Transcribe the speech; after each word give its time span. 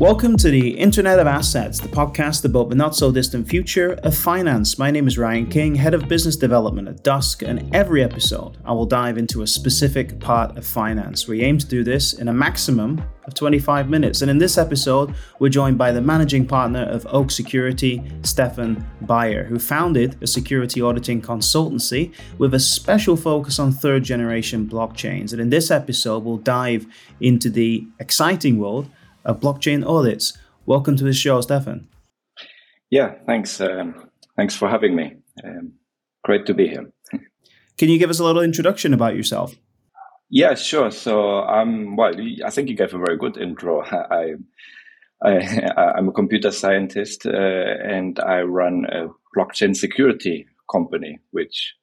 Welcome 0.00 0.36
to 0.36 0.50
the 0.50 0.78
Internet 0.78 1.18
of 1.18 1.26
Assets, 1.26 1.80
the 1.80 1.88
podcast 1.88 2.44
about 2.44 2.68
the 2.68 2.76
not 2.76 2.94
so 2.94 3.10
distant 3.10 3.48
future 3.48 3.94
of 4.04 4.16
finance. 4.16 4.78
My 4.78 4.92
name 4.92 5.08
is 5.08 5.18
Ryan 5.18 5.46
King, 5.46 5.74
Head 5.74 5.92
of 5.92 6.06
Business 6.06 6.36
Development 6.36 6.86
at 6.86 7.02
Dusk, 7.02 7.42
and 7.42 7.74
every 7.74 8.04
episode 8.04 8.58
I 8.64 8.72
will 8.74 8.86
dive 8.86 9.18
into 9.18 9.42
a 9.42 9.46
specific 9.48 10.20
part 10.20 10.56
of 10.56 10.64
finance. 10.64 11.26
We 11.26 11.42
aim 11.42 11.58
to 11.58 11.66
do 11.66 11.82
this 11.82 12.12
in 12.12 12.28
a 12.28 12.32
maximum 12.32 13.02
of 13.26 13.34
25 13.34 13.90
minutes. 13.90 14.22
And 14.22 14.30
in 14.30 14.38
this 14.38 14.56
episode, 14.56 15.16
we're 15.40 15.48
joined 15.48 15.78
by 15.78 15.90
the 15.90 16.00
managing 16.00 16.46
partner 16.46 16.84
of 16.84 17.04
Oak 17.10 17.32
Security, 17.32 18.00
Stefan 18.22 18.86
Beyer, 19.00 19.42
who 19.42 19.58
founded 19.58 20.16
a 20.22 20.28
security 20.28 20.80
auditing 20.80 21.20
consultancy 21.20 22.14
with 22.38 22.54
a 22.54 22.60
special 22.60 23.16
focus 23.16 23.58
on 23.58 23.72
third 23.72 24.04
generation 24.04 24.64
blockchains. 24.64 25.32
And 25.32 25.40
in 25.40 25.50
this 25.50 25.72
episode, 25.72 26.22
we'll 26.22 26.36
dive 26.36 26.86
into 27.20 27.50
the 27.50 27.84
exciting 27.98 28.58
world 28.58 28.88
of 29.28 29.40
blockchain 29.40 29.86
audits. 29.86 30.36
Welcome 30.66 30.96
to 30.96 31.04
the 31.04 31.12
show, 31.12 31.40
Stefan. 31.40 31.86
Yeah, 32.90 33.14
thanks. 33.26 33.60
Um, 33.60 34.10
thanks 34.36 34.56
for 34.56 34.68
having 34.68 34.96
me. 34.96 35.16
Um, 35.44 35.74
great 36.24 36.46
to 36.46 36.54
be 36.54 36.66
here. 36.66 36.90
Can 37.76 37.90
you 37.90 37.98
give 37.98 38.10
us 38.10 38.18
a 38.18 38.24
little 38.24 38.42
introduction 38.42 38.92
about 38.92 39.14
yourself? 39.14 39.54
Yeah, 40.30 40.54
sure. 40.54 40.90
So, 40.90 41.42
I'm 41.42 41.88
um, 41.88 41.96
well, 41.96 42.14
I 42.44 42.50
think 42.50 42.68
you 42.68 42.74
gave 42.74 42.92
a 42.92 42.98
very 42.98 43.16
good 43.16 43.36
intro. 43.36 43.82
I, 43.84 44.34
I, 45.22 45.98
am 45.98 46.08
a 46.08 46.12
computer 46.12 46.50
scientist 46.50 47.26
uh, 47.26 47.30
and 47.30 48.18
I 48.20 48.40
run 48.40 48.86
a 48.90 49.08
blockchain 49.36 49.76
security 49.76 50.46
company, 50.70 51.18
which 51.30 51.74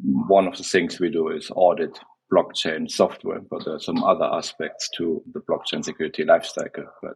one 0.00 0.46
of 0.46 0.56
the 0.56 0.64
things 0.64 1.00
we 1.00 1.10
do 1.10 1.28
is 1.28 1.50
audit 1.54 1.98
blockchain 2.32 2.90
software, 2.90 3.40
but 3.40 3.64
there 3.64 3.74
are 3.74 3.80
some 3.80 4.02
other 4.04 4.24
aspects 4.24 4.88
to 4.96 5.22
the 5.32 5.40
blockchain 5.40 5.84
security 5.84 6.24
lifecycle. 6.24 6.86
But 7.02 7.14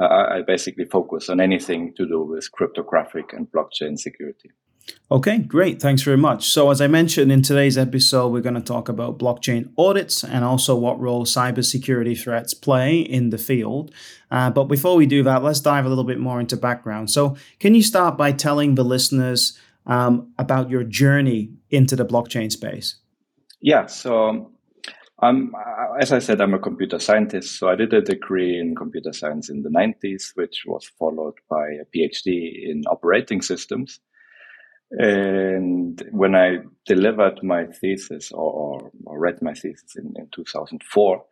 I 0.00 0.42
basically 0.46 0.84
focus 0.84 1.28
on 1.28 1.40
anything 1.40 1.92
to 1.96 2.06
do 2.06 2.22
with 2.22 2.50
cryptographic 2.52 3.32
and 3.32 3.50
blockchain 3.50 3.98
security. 3.98 4.50
Okay, 5.10 5.38
great. 5.38 5.82
Thanks 5.82 6.02
very 6.02 6.16
much. 6.16 6.48
So, 6.48 6.70
as 6.70 6.80
I 6.80 6.86
mentioned 6.86 7.32
in 7.32 7.42
today's 7.42 7.76
episode, 7.76 8.28
we're 8.28 8.40
going 8.40 8.54
to 8.54 8.60
talk 8.60 8.88
about 8.88 9.18
blockchain 9.18 9.70
audits 9.76 10.22
and 10.22 10.44
also 10.44 10.76
what 10.76 11.00
role 11.00 11.24
cybersecurity 11.24 12.18
threats 12.18 12.54
play 12.54 12.98
in 12.98 13.30
the 13.30 13.38
field. 13.38 13.92
Uh, 14.30 14.50
but 14.50 14.64
before 14.64 14.96
we 14.96 15.06
do 15.06 15.22
that, 15.24 15.42
let's 15.42 15.60
dive 15.60 15.84
a 15.84 15.88
little 15.88 16.04
bit 16.04 16.18
more 16.18 16.40
into 16.40 16.56
background. 16.56 17.10
So, 17.10 17.36
can 17.58 17.74
you 17.74 17.82
start 17.82 18.16
by 18.16 18.32
telling 18.32 18.76
the 18.76 18.84
listeners 18.84 19.58
um, 19.86 20.32
about 20.38 20.70
your 20.70 20.84
journey 20.84 21.52
into 21.70 21.96
the 21.96 22.06
blockchain 22.06 22.52
space? 22.52 22.96
Yeah. 23.60 23.86
So, 23.86 24.52
um, 25.20 25.52
as 26.00 26.12
I 26.12 26.20
said, 26.20 26.40
I'm 26.40 26.54
a 26.54 26.58
computer 26.58 26.98
scientist. 26.98 27.58
So 27.58 27.68
I 27.68 27.74
did 27.74 27.92
a 27.92 28.00
degree 28.00 28.58
in 28.58 28.76
computer 28.76 29.12
science 29.12 29.50
in 29.50 29.62
the 29.62 29.70
90s, 29.70 30.32
which 30.34 30.62
was 30.66 30.90
followed 30.98 31.34
by 31.50 31.66
a 31.70 31.84
PhD 31.96 32.70
in 32.70 32.84
operating 32.86 33.42
systems. 33.42 34.00
And 34.90 36.02
when 36.12 36.34
I 36.34 36.58
delivered 36.86 37.42
my 37.42 37.66
thesis 37.66 38.32
or, 38.32 38.90
or 39.04 39.18
read 39.18 39.42
my 39.42 39.52
thesis 39.52 39.96
in, 39.96 40.14
in 40.16 40.28
2004, 40.32 41.24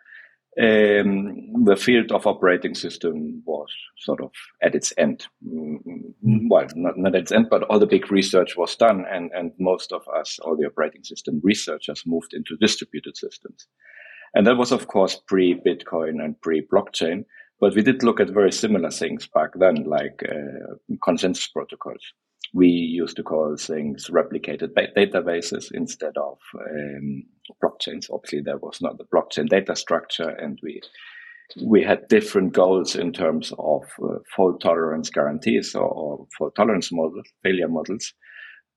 um, 0.58 1.64
the 1.64 1.76
field 1.76 2.12
of 2.12 2.26
operating 2.26 2.74
system 2.74 3.42
was 3.44 3.68
sort 3.98 4.22
of 4.22 4.30
at 4.62 4.74
its 4.74 4.92
end. 4.96 5.26
Mm-hmm. 5.46 6.48
Well, 6.48 6.66
not, 6.74 6.96
not 6.96 7.14
at 7.14 7.22
its 7.22 7.32
end, 7.32 7.48
but 7.50 7.64
all 7.64 7.78
the 7.78 7.86
big 7.86 8.10
research 8.10 8.56
was 8.56 8.74
done, 8.76 9.04
and, 9.10 9.30
and 9.32 9.52
most 9.58 9.92
of 9.92 10.02
us, 10.08 10.38
all 10.38 10.56
the 10.56 10.66
operating 10.66 11.04
system 11.04 11.40
researchers, 11.42 12.04
moved 12.06 12.32
into 12.32 12.56
distributed 12.56 13.16
systems. 13.16 13.66
And 14.34 14.46
that 14.46 14.56
was, 14.56 14.72
of 14.72 14.86
course, 14.88 15.20
pre 15.26 15.60
Bitcoin 15.66 16.22
and 16.24 16.40
pre 16.40 16.66
blockchain. 16.66 17.24
But 17.60 17.74
we 17.74 17.82
did 17.82 18.02
look 18.02 18.20
at 18.20 18.30
very 18.30 18.52
similar 18.52 18.90
things 18.90 19.26
back 19.26 19.50
then, 19.54 19.84
like 19.84 20.22
uh, 20.28 20.96
consensus 21.02 21.48
protocols 21.48 22.02
we 22.54 22.68
used 22.68 23.16
to 23.16 23.22
call 23.22 23.56
things 23.56 24.08
replicated 24.08 24.70
databases 24.96 25.70
instead 25.72 26.16
of 26.16 26.38
um, 26.58 27.24
blockchains. 27.62 28.10
Obviously, 28.10 28.40
there 28.40 28.58
was 28.58 28.80
not 28.80 28.98
the 28.98 29.04
blockchain 29.04 29.48
data 29.48 29.76
structure, 29.76 30.28
and 30.28 30.58
we 30.62 30.80
we 31.64 31.82
had 31.82 32.08
different 32.08 32.52
goals 32.52 32.96
in 32.96 33.12
terms 33.12 33.52
of 33.58 33.84
uh, 34.02 34.18
fault 34.34 34.60
tolerance 34.60 35.10
guarantees 35.10 35.76
or, 35.76 35.88
or, 35.88 36.26
fault 36.36 36.54
tolerance 36.56 36.90
models, 36.90 37.26
failure 37.44 37.68
models. 37.68 38.12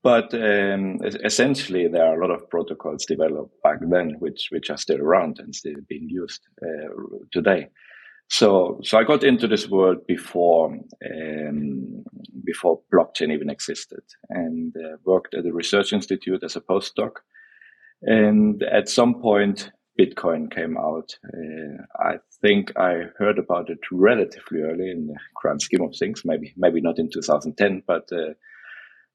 But 0.02 0.32
um, 0.34 0.98
essentially, 1.02 1.88
there 1.88 2.06
are 2.06 2.20
a 2.20 2.26
lot 2.26 2.34
of 2.34 2.48
protocols 2.48 3.04
developed 3.06 3.54
back 3.62 3.78
then, 3.82 4.16
which 4.18 4.48
which 4.50 4.70
are 4.70 4.78
still 4.78 5.00
around 5.00 5.38
and 5.40 5.54
still 5.54 5.80
being 5.88 6.08
used 6.08 6.40
uh, 6.62 6.88
today. 7.32 7.68
So, 8.30 8.78
so 8.84 8.96
I 8.96 9.02
got 9.02 9.24
into 9.24 9.48
this 9.48 9.68
world 9.68 10.06
before 10.06 10.66
um, 11.04 12.04
before 12.44 12.80
blockchain 12.92 13.32
even 13.32 13.50
existed, 13.50 14.02
and 14.28 14.74
uh, 14.76 14.96
worked 15.04 15.34
at 15.34 15.46
a 15.46 15.52
research 15.52 15.92
institute 15.92 16.44
as 16.44 16.54
a 16.54 16.60
postdoc. 16.60 17.16
And 18.02 18.62
at 18.62 18.88
some 18.88 19.20
point, 19.20 19.72
Bitcoin 19.98 20.48
came 20.54 20.78
out. 20.78 21.18
Uh, 21.24 21.82
I 21.98 22.18
think 22.40 22.72
I 22.78 23.06
heard 23.18 23.38
about 23.38 23.68
it 23.68 23.80
relatively 23.90 24.60
early 24.60 24.90
in 24.90 25.08
the 25.08 25.16
grand 25.34 25.60
scheme 25.60 25.82
of 25.82 25.96
things. 25.96 26.22
Maybe 26.24 26.54
maybe 26.56 26.80
not 26.80 27.00
in 27.00 27.10
2010, 27.10 27.82
but 27.84 28.08
uh, 28.12 28.34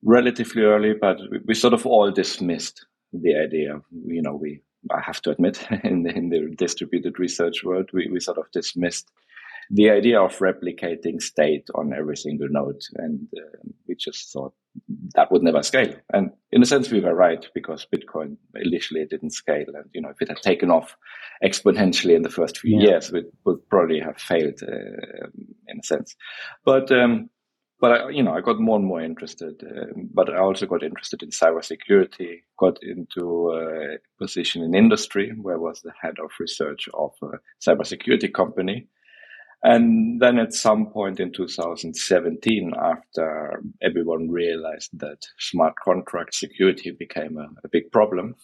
relatively 0.04 0.64
early. 0.64 0.94
But 0.94 1.20
we, 1.32 1.40
we 1.48 1.54
sort 1.54 1.74
of 1.74 1.86
all 1.86 2.12
dismissed 2.12 2.86
the 3.14 3.36
idea. 3.36 3.80
You 4.06 4.22
know, 4.22 4.36
we 4.36 4.62
I 4.92 5.02
have 5.02 5.22
to 5.24 5.32
admit, 5.32 5.66
in 5.84 6.04
the, 6.04 6.16
in 6.16 6.30
the 6.30 6.54
distributed 6.56 7.20
research 7.20 7.64
world, 7.64 7.90
we, 7.94 8.10
we 8.12 8.20
sort 8.20 8.38
of 8.38 8.52
dismissed 8.52 9.12
the 9.72 9.90
idea 9.90 10.22
of 10.22 10.38
replicating 10.38 11.20
state 11.22 11.68
on 11.74 11.94
every 11.94 12.18
single 12.18 12.48
node. 12.50 12.82
And 12.96 13.28
uh, 13.36 13.58
we 13.88 13.96
just 13.96 14.32
thought 14.32 14.54
that 15.16 15.32
would 15.32 15.42
never 15.42 15.64
scale. 15.64 15.96
And 16.14 16.32
in 16.52 16.62
a 16.62 16.66
sense, 16.66 16.92
we 16.92 17.00
were 17.00 17.16
right 17.16 17.46
because 17.54 17.88
Bitcoin 17.94 18.38
initially 18.56 19.06
didn't 19.06 19.32
scale. 19.32 19.66
And, 19.74 19.90
you 19.94 20.02
know, 20.02 20.10
if 20.10 20.22
it 20.22 20.30
had 20.30 20.42
taken 20.42 20.70
off 20.70 20.96
exponentially 21.44 22.16
in 22.16 22.22
the 22.22 22.30
first 22.30 22.60
few 22.60 22.80
yeah. 22.80 22.90
years, 22.90 23.12
it 23.12 23.34
would 23.46 23.68
probably 23.70 24.00
have 24.00 24.18
failed 24.18 24.62
uh, 24.62 25.28
in 25.68 25.80
a 25.80 25.84
sense. 25.84 26.16
But, 26.64 26.92
um, 26.92 27.30
but 27.80 27.92
I, 27.92 28.10
you 28.10 28.24
know, 28.24 28.34
I 28.34 28.42
got 28.42 28.60
more 28.60 28.78
and 28.78 28.86
more 28.86 29.02
interested. 29.02 29.62
Uh, 29.64 29.92
but 30.14 30.30
I 30.30 30.38
also 30.38 30.66
got 30.66 30.84
interested 30.84 31.24
in 31.24 31.30
cybersecurity. 31.30 32.42
Got 32.58 32.82
into 32.82 33.52
a 33.52 33.98
position 34.18 34.64
in 34.64 34.76
industry 34.76 35.34
where 35.42 35.56
I 35.56 35.60
was 35.60 35.82
the 35.82 35.92
head 36.02 36.16
of 36.24 36.32
research 36.40 36.88
of 36.94 37.12
a 37.22 37.38
cybersecurity 37.66 38.34
company. 38.34 38.88
And 39.64 40.22
then 40.22 40.38
at 40.38 40.54
some 40.54 40.88
point 40.88 41.20
in 41.20 41.34
2017, 41.34 42.74
after 42.80 43.64
everyone 43.82 44.30
realized 44.30 44.92
that 45.00 45.26
smart 45.40 45.74
contract 45.84 46.36
security 46.36 46.92
became 46.92 47.38
a, 47.38 47.48
a 47.64 47.70
big 47.70 47.92
problem, 47.92 48.36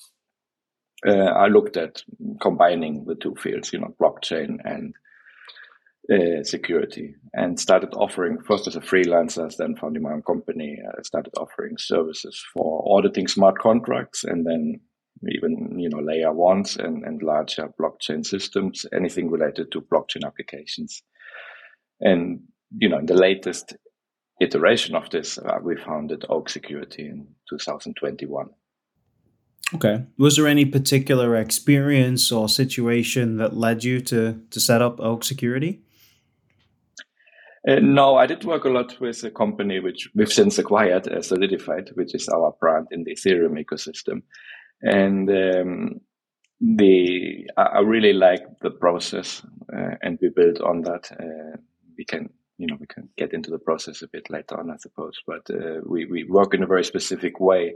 uh, 1.08 1.12
I 1.12 1.48
looked 1.48 1.78
at 1.78 2.02
combining 2.42 3.06
the 3.06 3.16
two 3.16 3.36
fields, 3.36 3.72
you 3.72 3.80
know, 3.80 3.96
blockchain 4.00 4.58
and 4.66 4.94
uh, 6.12 6.44
security 6.44 7.16
and 7.34 7.60
started 7.60 7.94
offering 7.94 8.38
first 8.46 8.68
as 8.68 8.76
a 8.76 8.82
freelancer, 8.82 9.56
then 9.56 9.76
founding 9.76 10.04
my 10.04 10.12
own 10.12 10.22
company. 10.24 10.78
Uh, 10.86 11.02
started 11.04 11.34
offering 11.38 11.78
services 11.78 12.44
for 12.54 12.84
auditing 12.86 13.28
smart 13.28 13.58
contracts 13.60 14.24
and 14.24 14.46
then 14.46 14.80
even 15.30 15.80
you 15.80 15.90
know 15.90 16.00
layer 16.00 16.34
ones 16.34 16.78
and, 16.78 17.04
and 17.04 17.22
larger 17.22 17.72
blockchain 17.80 18.26
systems, 18.26 18.86
anything 18.94 19.30
related 19.30 19.72
to 19.72 19.82
blockchain 19.82 20.26
applications. 20.26 21.04
And 22.00 22.42
you 22.78 22.90
know, 22.90 23.00
in 23.00 23.06
the 23.06 23.14
latest 23.14 23.76
iteration 24.40 24.96
of 24.96 25.10
this, 25.12 25.38
uh, 25.38 25.60
we 25.62 25.78
founded 25.78 26.26
Oak 26.30 26.50
Security 26.50 27.06
in 27.06 27.28
2021. 27.50 28.50
Okay. 29.74 30.04
Was 30.18 30.36
there 30.36 30.48
any 30.48 30.66
particular 30.66 31.36
experience 31.36 32.32
or 32.32 32.50
situation 32.50 33.38
that 33.38 33.56
led 33.56 33.84
you 33.84 34.02
to 34.02 34.42
to 34.50 34.60
set 34.60 34.82
up 34.82 35.00
Oak 35.00 35.24
Security? 35.24 35.84
Uh, 37.68 37.80
no, 37.80 38.16
I 38.16 38.26
did 38.26 38.44
work 38.44 38.66
a 38.66 38.70
lot 38.70 39.00
with 39.00 39.24
a 39.24 39.30
company 39.30 39.80
which 39.80 40.10
we've 40.16 40.32
since 40.32 40.58
acquired, 40.58 41.08
uh, 41.08 41.22
Solidified, 41.22 41.92
which 41.94 42.16
is 42.16 42.28
our 42.30 42.56
brand 42.60 42.88
in 42.92 43.04
the 43.04 43.12
Ethereum 43.12 43.64
ecosystem. 43.64 44.24
And 44.82 45.30
um, 45.30 46.02
the 46.60 47.48
I 47.58 47.80
really 47.80 48.14
like 48.14 48.42
the 48.62 48.72
process, 48.72 49.44
uh, 49.72 49.96
and 50.02 50.18
we 50.22 50.30
built 50.30 50.62
on 50.62 50.82
that. 50.82 51.12
Uh, 51.12 51.58
we 51.96 52.06
can, 52.06 52.30
you 52.58 52.66
know, 52.66 52.78
we 52.80 52.88
can 52.88 53.10
get 53.18 53.34
into 53.34 53.52
the 53.52 53.60
process 53.60 54.02
a 54.02 54.08
bit 54.08 54.30
later 54.32 54.60
on, 54.60 54.72
I 54.72 54.78
suppose. 54.78 55.20
But 55.28 55.48
uh, 55.52 55.82
we 55.86 56.06
we 56.06 56.24
work 56.24 56.56
in 56.56 56.64
a 56.64 56.68
very 56.68 56.84
specific 56.84 57.40
way, 57.40 57.76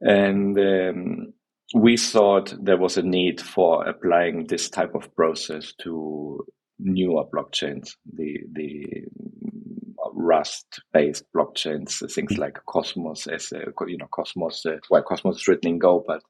and 0.00 0.58
um, 0.58 1.32
we 1.74 1.98
thought 1.98 2.54
there 2.62 2.78
was 2.78 2.96
a 2.96 3.02
need 3.02 3.42
for 3.42 3.86
applying 3.86 4.46
this 4.46 4.70
type 4.70 4.94
of 4.94 5.14
process 5.14 5.74
to 5.82 6.46
newer 6.78 7.24
blockchains, 7.24 7.90
the 8.12 8.38
the 8.52 9.04
Rust 10.12 10.80
based 10.92 11.24
blockchains, 11.36 11.98
things 12.12 12.34
mm. 12.34 12.38
like 12.38 12.58
Cosmos, 12.66 13.26
as 13.26 13.52
a, 13.52 13.72
you 13.86 13.98
know, 13.98 14.08
Cosmos. 14.10 14.64
Uh, 14.64 14.78
well, 14.90 15.02
Cosmos 15.02 15.36
is 15.36 15.48
written 15.48 15.70
in 15.70 15.78
Go, 15.78 16.04
but 16.06 16.22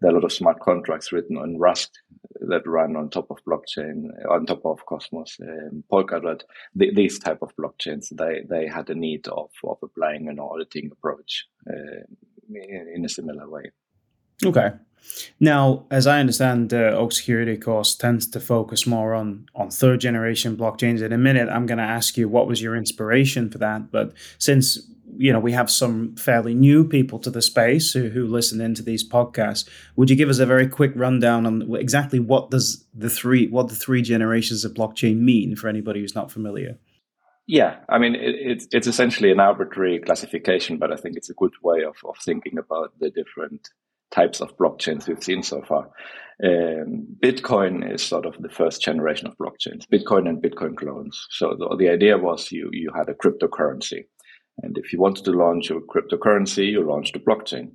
there 0.00 0.10
are 0.10 0.12
a 0.12 0.14
lot 0.16 0.24
of 0.24 0.32
smart 0.32 0.60
contracts 0.60 1.12
written 1.12 1.36
on 1.36 1.58
Rust 1.58 2.00
that 2.40 2.66
run 2.66 2.96
on 2.96 3.08
top 3.10 3.30
of 3.30 3.38
blockchain, 3.48 4.08
on 4.30 4.46
top 4.46 4.64
of 4.64 4.84
Cosmos, 4.86 5.38
um, 5.42 5.82
Polkadot, 5.90 6.42
the, 6.74 6.92
these 6.94 7.18
type 7.18 7.38
of 7.42 7.52
blockchains, 7.56 8.08
they, 8.12 8.42
they 8.48 8.68
had 8.68 8.90
a 8.90 8.94
need 8.94 9.26
of, 9.28 9.50
of 9.64 9.78
applying 9.82 10.28
an 10.28 10.38
auditing 10.38 10.90
approach 10.92 11.46
uh, 11.68 12.04
in, 12.48 12.92
in, 12.96 13.04
a 13.04 13.08
similar 13.08 13.48
way. 13.48 13.70
Okay. 14.44 14.70
Now, 15.40 15.86
as 15.90 16.06
I 16.06 16.20
understand, 16.20 16.74
uh, 16.74 16.94
Oak 16.96 17.12
Security 17.12 17.56
Course 17.56 17.94
tends 17.94 18.26
to 18.28 18.40
focus 18.40 18.86
more 18.86 19.14
on 19.14 19.48
on 19.54 19.70
third 19.70 20.00
generation 20.00 20.56
blockchains. 20.56 21.00
In 21.00 21.12
a 21.12 21.18
minute, 21.18 21.48
I'm 21.48 21.66
going 21.66 21.78
to 21.78 21.84
ask 21.84 22.16
you 22.16 22.28
what 22.28 22.46
was 22.46 22.60
your 22.60 22.76
inspiration 22.76 23.50
for 23.50 23.58
that. 23.58 23.90
But 23.90 24.12
since 24.38 24.78
you 25.18 25.32
know 25.32 25.40
we 25.40 25.52
have 25.52 25.70
some 25.70 26.14
fairly 26.16 26.54
new 26.54 26.86
people 26.86 27.18
to 27.18 27.30
the 27.30 27.42
space 27.42 27.92
who, 27.92 28.08
who 28.08 28.26
listen 28.26 28.60
into 28.60 28.82
these 28.82 29.08
podcasts 29.08 29.68
would 29.94 30.10
you 30.10 30.16
give 30.16 30.28
us 30.28 30.38
a 30.38 30.46
very 30.46 30.66
quick 30.66 30.92
rundown 30.94 31.46
on 31.46 31.74
exactly 31.76 32.18
what 32.18 32.50
does 32.50 32.84
the 32.94 33.08
three 33.08 33.46
what 33.48 33.68
the 33.68 33.74
three 33.74 34.02
generations 34.02 34.64
of 34.64 34.74
blockchain 34.74 35.18
mean 35.18 35.56
for 35.56 35.68
anybody 35.68 36.00
who's 36.00 36.14
not 36.14 36.30
familiar 36.30 36.76
yeah 37.46 37.78
i 37.88 37.98
mean 37.98 38.14
it, 38.14 38.34
it's 38.34 38.68
it's 38.72 38.86
essentially 38.86 39.30
an 39.30 39.40
arbitrary 39.40 39.98
classification 40.00 40.76
but 40.76 40.92
i 40.92 40.96
think 40.96 41.16
it's 41.16 41.30
a 41.30 41.34
good 41.34 41.54
way 41.62 41.82
of, 41.82 41.96
of 42.04 42.16
thinking 42.18 42.58
about 42.58 42.92
the 42.98 43.10
different 43.10 43.70
types 44.16 44.40
of 44.40 44.56
blockchains 44.56 45.06
we've 45.06 45.22
seen 45.22 45.42
so 45.42 45.62
far 45.62 45.88
um, 46.44 47.06
bitcoin 47.22 47.74
is 47.94 48.02
sort 48.02 48.26
of 48.26 48.34
the 48.40 48.48
first 48.48 48.82
generation 48.82 49.26
of 49.28 49.38
blockchains 49.38 49.86
bitcoin 49.92 50.28
and 50.28 50.42
bitcoin 50.42 50.76
clones 50.76 51.26
so 51.30 51.54
the, 51.58 51.76
the 51.78 51.88
idea 51.88 52.18
was 52.18 52.50
you 52.50 52.68
you 52.72 52.90
had 52.94 53.08
a 53.08 53.14
cryptocurrency 53.14 54.04
and 54.58 54.78
if 54.78 54.92
you 54.92 54.98
wanted 54.98 55.24
to 55.26 55.32
launch 55.32 55.70
a 55.70 55.74
cryptocurrency, 55.74 56.70
you 56.70 56.82
launched 56.82 57.16
a 57.16 57.20
blockchain. 57.20 57.72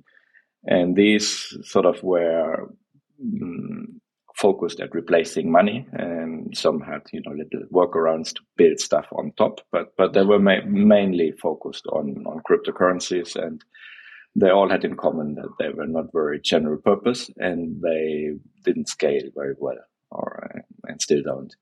And 0.64 0.96
these 0.96 1.56
sort 1.62 1.86
of 1.86 2.02
were 2.02 2.72
um, 3.20 4.00
focused 4.36 4.80
at 4.80 4.94
replacing 4.94 5.50
money, 5.50 5.86
and 5.92 6.56
some 6.56 6.80
had 6.80 7.02
you 7.12 7.20
know 7.24 7.32
little 7.32 7.66
workarounds 7.72 8.32
to 8.34 8.40
build 8.56 8.78
stuff 8.78 9.06
on 9.12 9.32
top. 9.36 9.60
But 9.72 9.94
but 9.96 10.12
they 10.12 10.22
were 10.22 10.38
ma- 10.38 10.64
mainly 10.66 11.32
focused 11.32 11.86
on 11.88 12.24
on 12.26 12.42
cryptocurrencies, 12.48 13.34
and 13.34 13.62
they 14.34 14.50
all 14.50 14.68
had 14.68 14.84
in 14.84 14.96
common 14.96 15.34
that 15.34 15.50
they 15.58 15.68
were 15.68 15.86
not 15.86 16.12
very 16.12 16.40
general 16.40 16.78
purpose, 16.78 17.30
and 17.36 17.82
they 17.82 18.32
didn't 18.64 18.88
scale 18.88 19.28
very 19.34 19.54
well, 19.58 19.78
or 20.10 20.62
and 20.84 21.00
still 21.00 21.22
don't. 21.22 21.54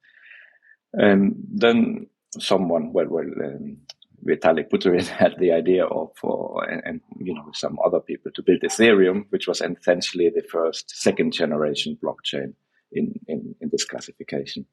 And 0.92 1.36
then 1.52 2.06
someone, 2.38 2.92
well, 2.92 3.08
well, 3.08 3.24
um, 3.44 3.78
Vitalik 4.26 4.68
Buterin 4.70 5.06
had 5.22 5.34
the 5.38 5.52
idea 5.52 5.84
of, 5.84 6.10
uh, 6.22 6.58
and, 6.60 6.82
and, 6.84 7.00
you 7.18 7.34
know, 7.34 7.50
some 7.54 7.78
other 7.84 8.00
people 8.00 8.30
to 8.34 8.42
build 8.42 8.60
Ethereum, 8.60 9.24
which 9.30 9.48
was 9.48 9.60
essentially 9.60 10.30
the 10.34 10.42
first 10.42 10.90
second 10.90 11.32
generation 11.32 11.98
blockchain 12.02 12.54
in, 12.92 13.14
in, 13.28 13.54
in 13.60 13.68
this 13.70 13.84
classification. 13.84 14.66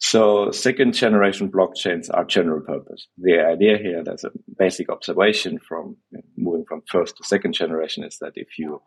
So 0.00 0.52
second 0.52 0.94
generation 0.94 1.50
blockchains 1.50 2.08
are 2.12 2.24
general 2.24 2.60
purpose. 2.60 3.08
The 3.18 3.40
idea 3.40 3.78
here, 3.78 4.02
there's 4.04 4.24
a 4.24 4.30
basic 4.56 4.88
observation 4.90 5.58
from 5.58 5.96
moving 6.36 6.64
from 6.68 6.82
first 6.88 7.16
to 7.16 7.24
second 7.24 7.54
generation 7.54 8.04
is 8.04 8.18
that 8.20 8.32
if 8.36 8.58
you, 8.58 8.80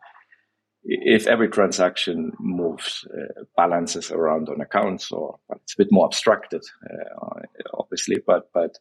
if 0.84 1.26
every 1.26 1.48
transaction 1.48 2.32
moves 2.40 3.06
uh, 3.12 3.42
balances 3.56 4.10
around 4.10 4.48
on 4.48 4.60
accounts, 4.62 5.12
or 5.12 5.38
it's 5.62 5.74
a 5.74 5.82
bit 5.82 5.88
more 5.90 6.06
abstracted, 6.06 6.62
uh, 6.90 7.40
obviously, 7.74 8.16
but 8.26 8.50
but 8.54 8.78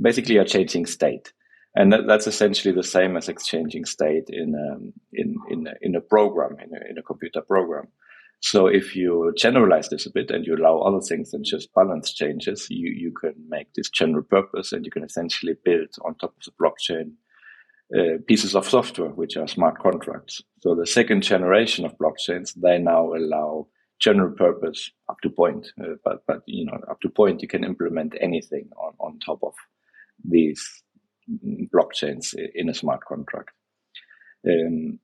basically 0.00 0.34
you're 0.34 0.44
changing 0.44 0.86
state. 0.86 1.32
And 1.74 1.90
that, 1.92 2.06
that's 2.06 2.26
essentially 2.26 2.74
the 2.74 2.82
same 2.82 3.16
as 3.16 3.30
exchanging 3.30 3.86
state 3.86 4.24
in, 4.28 4.54
um, 4.54 4.92
in, 5.12 5.36
in, 5.48 5.66
a, 5.66 5.72
in 5.80 5.94
a 5.96 6.02
program, 6.02 6.58
in 6.62 6.70
a, 6.74 6.90
in 6.90 6.98
a 6.98 7.02
computer 7.02 7.40
program. 7.40 7.88
So 8.42 8.66
if 8.66 8.96
you 8.96 9.32
generalize 9.36 9.88
this 9.88 10.04
a 10.04 10.10
bit 10.10 10.30
and 10.30 10.44
you 10.44 10.56
allow 10.56 10.78
other 10.78 11.00
things 11.00 11.30
than 11.30 11.44
just 11.44 11.72
balance 11.74 12.12
changes, 12.12 12.66
you, 12.68 12.90
you 12.90 13.12
can 13.12 13.34
make 13.48 13.72
this 13.74 13.88
general 13.88 14.24
purpose 14.24 14.72
and 14.72 14.84
you 14.84 14.90
can 14.90 15.04
essentially 15.04 15.54
build 15.64 15.88
on 16.04 16.16
top 16.16 16.34
of 16.36 16.44
the 16.44 16.52
blockchain 16.60 17.12
uh, 17.96 18.18
pieces 18.26 18.56
of 18.56 18.68
software, 18.68 19.10
which 19.10 19.36
are 19.36 19.46
smart 19.46 19.78
contracts. 19.78 20.42
So 20.60 20.74
the 20.74 20.86
second 20.86 21.22
generation 21.22 21.84
of 21.84 21.96
blockchains, 21.98 22.52
they 22.54 22.78
now 22.78 23.12
allow 23.14 23.68
general 24.00 24.32
purpose 24.32 24.90
up 25.08 25.20
to 25.22 25.30
point, 25.30 25.68
uh, 25.80 25.94
but 26.04 26.24
but 26.26 26.42
you 26.46 26.66
know 26.66 26.78
up 26.90 27.00
to 27.02 27.08
point 27.08 27.42
you 27.42 27.48
can 27.48 27.62
implement 27.64 28.14
anything 28.20 28.68
on 28.76 28.94
on 28.98 29.18
top 29.20 29.38
of 29.44 29.54
these 30.28 30.82
blockchains 31.72 32.34
in 32.54 32.68
a 32.68 32.74
smart 32.74 33.04
contract. 33.04 33.50
Um, 34.48 34.98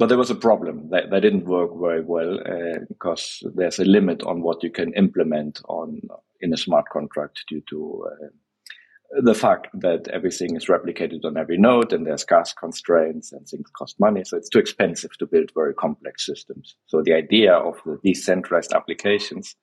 but 0.00 0.08
there 0.08 0.18
was 0.18 0.30
a 0.30 0.34
problem 0.34 0.88
that, 0.92 1.10
that 1.10 1.20
didn't 1.20 1.44
work 1.44 1.72
very 1.78 2.00
well 2.00 2.40
uh, 2.40 2.78
because 2.88 3.42
there's 3.54 3.78
a 3.78 3.84
limit 3.84 4.22
on 4.22 4.40
what 4.40 4.62
you 4.62 4.70
can 4.70 4.94
implement 4.94 5.60
on 5.68 6.00
in 6.40 6.54
a 6.54 6.56
smart 6.56 6.86
contract 6.88 7.44
due 7.50 7.60
to 7.68 8.06
uh, 8.10 9.20
the 9.22 9.34
fact 9.34 9.66
that 9.74 10.08
everything 10.08 10.56
is 10.56 10.68
replicated 10.68 11.26
on 11.26 11.36
every 11.36 11.58
node 11.58 11.92
and 11.92 12.06
there's 12.06 12.24
gas 12.24 12.54
constraints 12.54 13.30
and 13.30 13.46
things 13.46 13.68
cost 13.76 14.00
money. 14.00 14.24
So 14.24 14.38
it's 14.38 14.48
too 14.48 14.58
expensive 14.58 15.10
to 15.18 15.26
build 15.26 15.50
very 15.54 15.74
complex 15.74 16.24
systems. 16.24 16.76
So 16.86 17.02
the 17.02 17.12
idea 17.12 17.52
of 17.52 17.76
the 17.84 17.98
decentralized 18.02 18.72
applications 18.72 19.54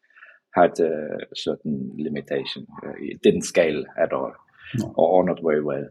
had 0.54 0.80
a 0.80 1.18
certain 1.34 1.96
limitation. 1.98 2.68
Uh, 2.86 2.92
it 3.00 3.24
didn't 3.24 3.42
scale 3.42 3.84
at 4.00 4.14
all 4.14 4.34
no. 4.76 4.94
or, 4.96 5.24
not 5.24 5.40
very 5.42 5.64
well. 5.64 5.88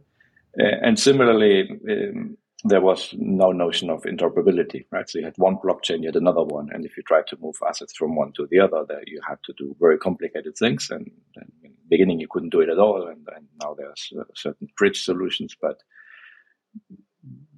Uh, 0.61 0.77
and 0.83 1.01
similarly, 1.01 1.69
um, 1.91 2.37
there 2.65 2.81
was 2.81 3.15
no 3.19 3.53
notion 3.53 3.91
of 3.91 4.03
interoperability, 4.03 4.87
right? 4.91 5.09
So 5.09 5.19
you 5.19 5.25
had 5.25 5.37
one 5.37 5.57
blockchain, 5.57 6.01
you 6.01 6.09
had 6.09 6.17
another 6.17 6.43
one, 6.43 6.69
and 6.73 6.85
if 6.85 6.97
you 6.97 7.03
tried 7.03 7.27
to 7.29 7.39
move 7.41 7.57
assets 7.69 7.95
from 7.95 8.17
one 8.17 8.33
to 8.33 8.47
the 8.51 8.61
other, 8.61 8.85
there 8.89 9.03
you 9.07 9.21
had 9.29 9.39
to 9.45 9.53
do 9.59 9.77
very 9.79 9.99
complicated 9.99 10.57
things. 10.57 10.89
And, 10.91 11.11
and 11.37 11.53
in 11.63 11.71
the 11.73 11.89
beginning, 11.89 12.19
you 12.19 12.29
couldn't 12.31 12.51
do 12.51 12.61
it 12.61 12.71
at 12.71 12.79
all, 12.79 13.07
and, 13.07 13.27
and 13.37 13.47
now 13.63 13.75
there's 13.75 14.11
uh, 14.19 14.25
certain 14.35 14.69
bridge 14.79 15.05
solutions. 15.05 15.55
But 15.61 15.83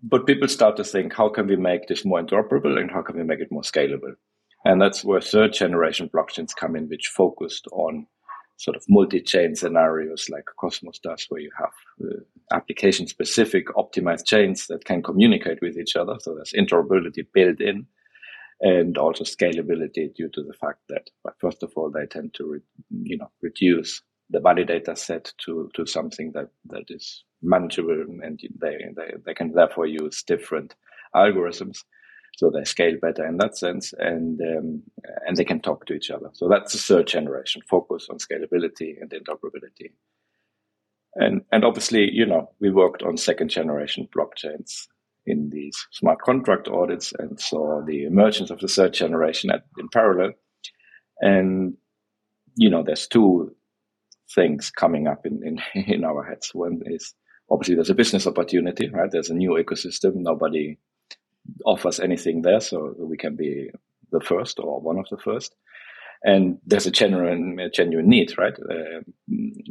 but 0.02 0.26
people 0.26 0.48
start 0.48 0.76
to 0.76 0.84
think, 0.84 1.12
how 1.12 1.28
can 1.28 1.46
we 1.46 1.56
make 1.56 1.86
this 1.86 2.04
more 2.04 2.20
interoperable, 2.20 2.78
and 2.78 2.90
how 2.90 3.02
can 3.02 3.16
we 3.16 3.24
make 3.24 3.40
it 3.40 3.52
more 3.52 3.62
scalable? 3.62 4.14
And 4.64 4.82
that's 4.82 5.04
where 5.04 5.20
third 5.20 5.52
generation 5.52 6.10
blockchains 6.12 6.56
come 6.56 6.74
in, 6.76 6.88
which 6.88 7.12
focused 7.14 7.66
on 7.70 8.06
sort 8.58 8.76
of 8.76 8.84
multi-chain 8.88 9.55
scenarios 9.55 10.28
like 10.28 10.44
Cosmos 10.60 10.99
does, 10.99 11.26
where 11.28 11.40
you 11.40 11.50
have 11.56 11.76
uh, 12.05 12.56
application-specific 12.56 13.69
optimized 13.76 14.26
chains 14.26 14.66
that 14.66 14.84
can 14.84 15.00
communicate 15.02 15.60
with 15.62 15.78
each 15.78 15.94
other. 15.96 16.16
So 16.19 16.34
there's 16.34 16.52
interoperability 16.52 17.25
built 17.32 17.60
in, 17.60 17.87
and 18.60 18.99
also 18.99 19.25
scalability 19.25 20.12
due 20.14 20.28
to 20.34 20.43
the 20.43 20.56
fact 20.60 20.81
that, 20.88 21.08
first 21.38 21.62
of 21.62 21.72
all, 21.76 21.90
they 21.90 22.06
tend 22.06 22.34
to, 22.34 22.44
re- 22.53 22.60
you 23.10 23.17
know, 23.17 23.31
reduce 23.41 24.03
the 24.31 24.41
validator 24.41 24.98
set 24.98 25.32
to 25.44 25.70
to 25.74 25.86
something 25.86 26.32
that 26.32 26.50
that 26.67 26.84
is 26.88 27.24
manageable, 27.41 28.05
and 28.22 28.41
they 28.60 28.77
they 28.96 29.15
they 29.24 29.34
can 29.34 29.53
therefore 29.53 29.86
use 29.86 30.22
different 30.22 30.74
algorithms 31.15 31.84
so 32.38 32.50
they 32.50 32.62
scale 32.62 32.94
better 33.02 33.26
in 33.26 33.36
that 33.38 33.58
sense, 33.58 33.92
and 33.98 34.40
um, 34.40 34.84
and 35.26 35.36
they 35.36 35.44
can 35.44 35.60
talk 35.60 35.86
to 35.86 35.92
each 35.92 36.08
other. 36.08 36.30
So 36.34 36.48
that's 36.48 36.72
the 36.72 36.78
third 36.78 37.08
generation 37.08 37.62
focus 37.68 38.06
on 38.08 38.18
scalability 38.18 38.94
and 39.00 39.10
interoperability. 39.10 39.90
And 41.16 41.42
and 41.50 41.64
obviously, 41.64 42.08
you 42.12 42.24
know, 42.24 42.52
we 42.60 42.70
worked 42.70 43.02
on 43.02 43.16
second 43.16 43.48
generation 43.48 44.08
blockchains 44.16 44.86
in 45.26 45.50
these 45.50 45.84
smart 45.90 46.20
contract 46.20 46.68
audits, 46.68 47.12
and 47.18 47.40
saw 47.40 47.84
the 47.84 48.04
emergence 48.04 48.50
of 48.50 48.60
the 48.60 48.68
third 48.68 48.92
generation 48.92 49.50
at, 49.50 49.64
in 49.76 49.88
parallel. 49.88 50.30
And 51.20 51.76
you 52.54 52.70
know, 52.70 52.84
there's 52.84 53.08
two 53.08 53.52
things 54.32 54.70
coming 54.70 55.08
up 55.08 55.26
in, 55.26 55.42
in, 55.44 55.60
in 55.92 56.04
our 56.04 56.22
heads. 56.22 56.54
One 56.54 56.82
is 56.86 57.14
obviously 57.50 57.74
there's 57.74 57.90
a 57.90 57.96
business 57.96 58.28
opportunity, 58.28 58.88
right? 58.90 59.10
There's 59.10 59.30
a 59.30 59.34
new 59.34 59.60
ecosystem. 59.60 60.12
Nobody 60.18 60.78
offers 61.64 62.00
anything 62.00 62.43
there, 62.43 62.60
so 62.60 62.94
we 62.98 63.17
can 63.17 63.36
be 63.36 63.70
the 64.10 64.20
first 64.20 64.58
or 64.58 64.81
one 64.81 64.98
of 64.98 65.06
the 65.10 65.19
first. 65.19 65.55
And 66.24 66.58
there's 66.67 66.86
a 66.86 66.90
genuine, 66.90 67.60
a 67.60 67.70
genuine 67.70 68.08
need, 68.08 68.36
right? 68.36 68.55
Uh, 68.58 69.00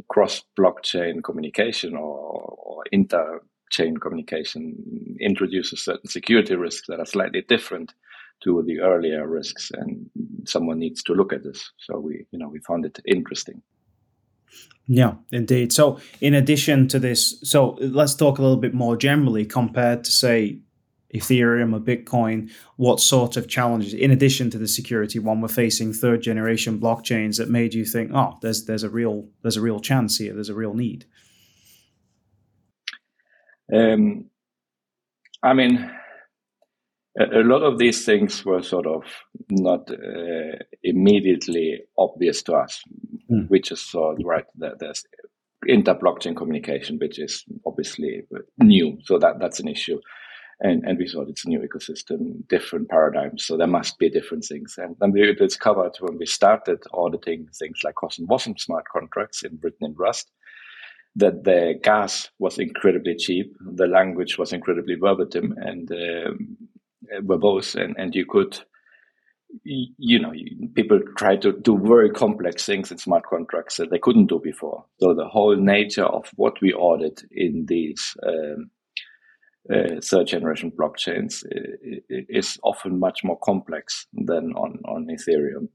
cross 0.08 0.42
blockchain 0.58 1.22
communication 1.22 1.94
or, 1.94 2.56
or 2.58 2.84
inter 2.90 3.40
chain 3.70 3.98
communication 3.98 5.16
introduces 5.20 5.84
certain 5.84 6.08
security 6.08 6.54
risks 6.54 6.86
that 6.88 7.00
are 7.00 7.06
slightly 7.06 7.42
different 7.42 7.92
to 8.40 8.62
the 8.66 8.80
earlier 8.80 9.26
risks, 9.26 9.70
and 9.74 10.08
someone 10.44 10.78
needs 10.78 11.02
to 11.02 11.12
look 11.12 11.32
at 11.32 11.42
this. 11.42 11.70
So 11.78 11.98
we, 11.98 12.24
you 12.30 12.38
know, 12.38 12.48
we 12.48 12.60
found 12.60 12.86
it 12.86 12.98
interesting. 13.04 13.62
Yeah, 14.86 15.14
indeed. 15.32 15.72
So, 15.72 16.00
in 16.20 16.34
addition 16.34 16.88
to 16.88 16.98
this, 16.98 17.38
so 17.42 17.76
let's 17.80 18.14
talk 18.14 18.38
a 18.38 18.42
little 18.42 18.56
bit 18.56 18.72
more 18.72 18.96
generally 18.96 19.44
compared 19.44 20.04
to 20.04 20.10
say 20.10 20.60
Ethereum 21.14 21.74
or 21.74 21.80
Bitcoin, 21.80 22.50
what 22.76 23.00
sort 23.00 23.36
of 23.36 23.48
challenges, 23.48 23.94
in 23.94 24.10
addition 24.10 24.50
to 24.50 24.58
the 24.58 24.68
security 24.68 25.18
one, 25.18 25.40
we're 25.40 25.48
facing 25.48 25.92
third 25.92 26.20
generation 26.20 26.78
blockchains 26.78 27.38
that 27.38 27.48
made 27.48 27.72
you 27.72 27.84
think, 27.84 28.10
oh, 28.14 28.36
there's 28.42 28.66
there's 28.66 28.82
a 28.82 28.90
real 28.90 29.26
there's 29.42 29.56
a 29.56 29.62
real 29.62 29.80
chance 29.80 30.18
here, 30.18 30.34
there's 30.34 30.50
a 30.50 30.54
real 30.54 30.74
need? 30.74 31.06
Um, 33.74 34.26
I 35.42 35.54
mean, 35.54 35.90
a, 37.18 37.42
lot 37.42 37.62
of 37.62 37.78
these 37.78 38.04
things 38.04 38.44
were 38.44 38.62
sort 38.62 38.86
of 38.86 39.02
not 39.50 39.90
uh, 39.90 40.56
immediately 40.82 41.80
obvious 41.96 42.42
to 42.44 42.54
us. 42.54 42.82
Mm. 43.30 43.48
We 43.50 43.60
just 43.60 43.90
saw 43.90 44.14
right 44.24 44.46
that 44.58 44.78
there's 44.78 45.04
inter 45.66 45.94
blockchain 45.94 46.36
communication, 46.36 46.98
which 46.98 47.18
is 47.18 47.44
obviously 47.66 48.22
new, 48.58 48.98
so 49.04 49.18
that 49.18 49.38
that's 49.38 49.60
an 49.60 49.68
issue. 49.68 50.00
And, 50.60 50.82
and 50.84 50.98
we 50.98 51.08
thought 51.08 51.28
it's 51.28 51.44
a 51.44 51.48
new 51.48 51.60
ecosystem, 51.60 52.46
different 52.48 52.88
paradigms. 52.88 53.44
So 53.44 53.56
there 53.56 53.68
must 53.68 53.96
be 53.98 54.10
different 54.10 54.44
things. 54.44 54.76
And 54.76 54.96
then 54.98 55.12
we 55.12 55.32
discovered 55.34 55.92
when 56.00 56.18
we 56.18 56.26
started 56.26 56.82
auditing 56.92 57.48
things 57.56 57.78
like 57.84 57.94
CosmWasm 57.94 58.58
smart 58.58 58.84
contracts 58.92 59.44
in 59.44 59.58
written 59.62 59.86
in 59.86 59.94
Rust, 59.94 60.32
that 61.14 61.44
the 61.44 61.78
gas 61.82 62.30
was 62.38 62.58
incredibly 62.58 63.14
cheap, 63.16 63.56
the 63.60 63.86
language 63.86 64.36
was 64.36 64.52
incredibly 64.52 64.96
verbatim 64.96 65.54
and 65.58 65.90
um, 65.92 66.56
verbose, 67.22 67.74
and, 67.74 67.96
and 67.96 68.14
you 68.14 68.26
could, 68.26 68.58
you 69.64 70.18
know, 70.18 70.32
people 70.74 71.00
try 71.16 71.36
to 71.36 71.52
do 71.52 71.78
very 71.78 72.10
complex 72.10 72.66
things 72.66 72.90
in 72.90 72.98
smart 72.98 73.24
contracts 73.26 73.76
that 73.76 73.90
they 73.90 73.98
couldn't 73.98 74.26
do 74.26 74.40
before. 74.42 74.84
So 75.00 75.14
the 75.14 75.28
whole 75.28 75.56
nature 75.56 76.04
of 76.04 76.30
what 76.36 76.60
we 76.60 76.72
audit 76.72 77.22
in 77.30 77.66
these 77.66 78.16
um, 78.26 78.70
uh, 79.72 80.00
third 80.02 80.26
generation 80.26 80.70
blockchains 80.70 81.44
is 82.08 82.58
often 82.62 82.98
much 82.98 83.22
more 83.22 83.38
complex 83.38 84.06
than 84.12 84.52
on, 84.54 84.80
on 84.86 85.06
Ethereum. 85.06 85.68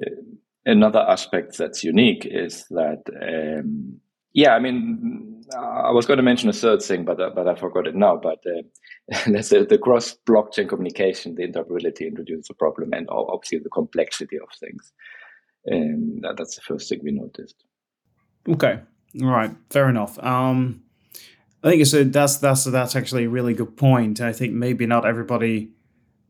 Uh, 0.00 0.22
another 0.64 1.00
aspect 1.00 1.58
that's 1.58 1.84
unique 1.84 2.26
is 2.26 2.64
that, 2.70 3.02
um, 3.22 4.00
yeah, 4.32 4.54
I 4.54 4.58
mean, 4.58 5.44
I 5.54 5.90
was 5.92 6.06
going 6.06 6.16
to 6.16 6.22
mention 6.22 6.48
a 6.48 6.52
third 6.52 6.82
thing, 6.82 7.04
but 7.04 7.20
uh, 7.20 7.30
but 7.34 7.46
I 7.46 7.54
forgot 7.54 7.86
it 7.86 7.94
now. 7.94 8.16
But 8.16 8.40
uh, 8.46 8.62
the, 9.26 9.66
the 9.68 9.78
cross 9.78 10.16
blockchain 10.28 10.68
communication, 10.68 11.34
the 11.34 11.46
interoperability 11.46 12.06
introduces 12.06 12.50
a 12.50 12.54
problem, 12.54 12.92
and 12.92 13.06
obviously 13.08 13.58
the 13.58 13.70
complexity 13.70 14.36
of 14.36 14.48
things. 14.58 14.92
And 15.64 16.22
that, 16.22 16.36
that's 16.36 16.56
the 16.56 16.62
first 16.62 16.88
thing 16.88 17.00
we 17.02 17.12
noticed. 17.12 17.64
Okay, 18.48 18.80
all 19.22 19.28
right, 19.28 19.54
fair 19.70 19.88
enough. 19.88 20.18
Um, 20.18 20.82
I 21.66 21.70
think 21.70 21.82
it's 21.82 21.94
a, 21.94 22.04
that's 22.04 22.36
that's 22.36 22.62
that's 22.62 22.94
actually 22.94 23.24
a 23.24 23.28
really 23.28 23.52
good 23.52 23.76
point. 23.76 24.20
I 24.20 24.32
think 24.32 24.52
maybe 24.52 24.86
not 24.86 25.04
everybody 25.04 25.72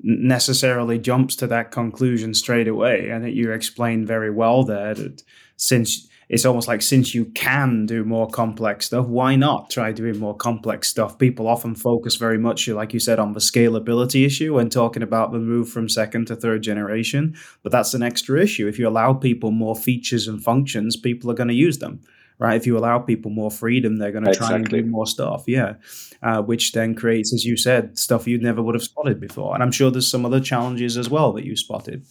necessarily 0.02 0.98
jumps 0.98 1.36
to 1.36 1.46
that 1.48 1.70
conclusion 1.70 2.32
straight 2.32 2.68
away. 2.68 3.12
I 3.12 3.20
think 3.20 3.36
you 3.36 3.52
explained 3.52 4.06
very 4.06 4.30
well 4.30 4.64
there 4.64 4.94
that 4.94 5.22
since 5.58 6.08
it's 6.30 6.46
almost 6.46 6.68
like 6.68 6.80
since 6.80 7.14
you 7.14 7.26
can 7.26 7.84
do 7.84 8.02
more 8.02 8.30
complex 8.30 8.86
stuff, 8.86 9.08
why 9.08 9.36
not 9.36 9.68
try 9.68 9.92
doing 9.92 10.18
more 10.18 10.34
complex 10.34 10.88
stuff? 10.88 11.18
People 11.18 11.48
often 11.48 11.74
focus 11.74 12.16
very 12.16 12.38
much, 12.38 12.66
like 12.68 12.94
you 12.94 12.98
said, 12.98 13.18
on 13.18 13.34
the 13.34 13.40
scalability 13.40 14.24
issue 14.24 14.54
when 14.54 14.70
talking 14.70 15.02
about 15.02 15.32
the 15.32 15.38
move 15.38 15.68
from 15.68 15.86
second 15.86 16.28
to 16.28 16.36
third 16.36 16.62
generation. 16.62 17.36
But 17.62 17.72
that's 17.72 17.92
an 17.92 18.02
extra 18.02 18.40
issue. 18.40 18.68
If 18.68 18.78
you 18.78 18.88
allow 18.88 19.12
people 19.12 19.50
more 19.50 19.76
features 19.76 20.28
and 20.28 20.42
functions, 20.42 20.96
people 20.96 21.30
are 21.30 21.34
going 21.34 21.48
to 21.48 21.54
use 21.54 21.76
them 21.76 22.00
right? 22.38 22.56
If 22.56 22.66
you 22.66 22.76
allow 22.76 22.98
people 22.98 23.30
more 23.30 23.50
freedom, 23.50 23.96
they're 23.96 24.12
going 24.12 24.24
to 24.24 24.34
try 24.34 24.54
and 24.54 24.68
do 24.68 24.84
more 24.84 25.06
stuff. 25.06 25.44
Yeah. 25.46 25.74
Uh, 26.22 26.42
which 26.42 26.72
then 26.72 26.94
creates, 26.94 27.32
as 27.32 27.44
you 27.44 27.56
said, 27.56 27.98
stuff 27.98 28.26
you 28.26 28.38
never 28.38 28.62
would 28.62 28.74
have 28.74 28.82
spotted 28.82 29.20
before. 29.20 29.54
And 29.54 29.62
I'm 29.62 29.72
sure 29.72 29.90
there's 29.90 30.10
some 30.10 30.26
other 30.26 30.40
challenges 30.40 30.96
as 30.96 31.08
well 31.08 31.32
that 31.32 31.44
you 31.44 31.56
spotted. 31.56 32.04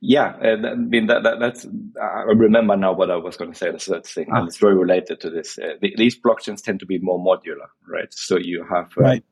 Yeah, 0.00 0.34
uh, 0.42 0.68
I 0.68 0.74
mean 0.74 1.06
that, 1.06 1.22
that, 1.24 1.38
that's. 1.38 1.66
I 2.00 2.22
remember 2.22 2.76
now 2.76 2.92
what 2.92 3.10
I 3.10 3.16
was 3.16 3.36
going 3.36 3.52
to 3.52 3.56
say. 3.56 3.70
The 3.70 3.78
third 3.78 4.04
thing, 4.04 4.26
ah. 4.32 4.38
and 4.38 4.48
it's 4.48 4.56
very 4.56 4.74
related 4.74 5.20
to 5.20 5.30
this. 5.30 5.58
Uh, 5.58 5.74
the, 5.80 5.94
these 5.96 6.18
blockchains 6.18 6.62
tend 6.62 6.80
to 6.80 6.86
be 6.86 6.98
more 6.98 7.18
modular, 7.18 7.68
right? 7.86 8.12
So 8.12 8.36
you 8.36 8.64
have 8.68 8.86
uh, 8.98 9.02
right. 9.02 9.24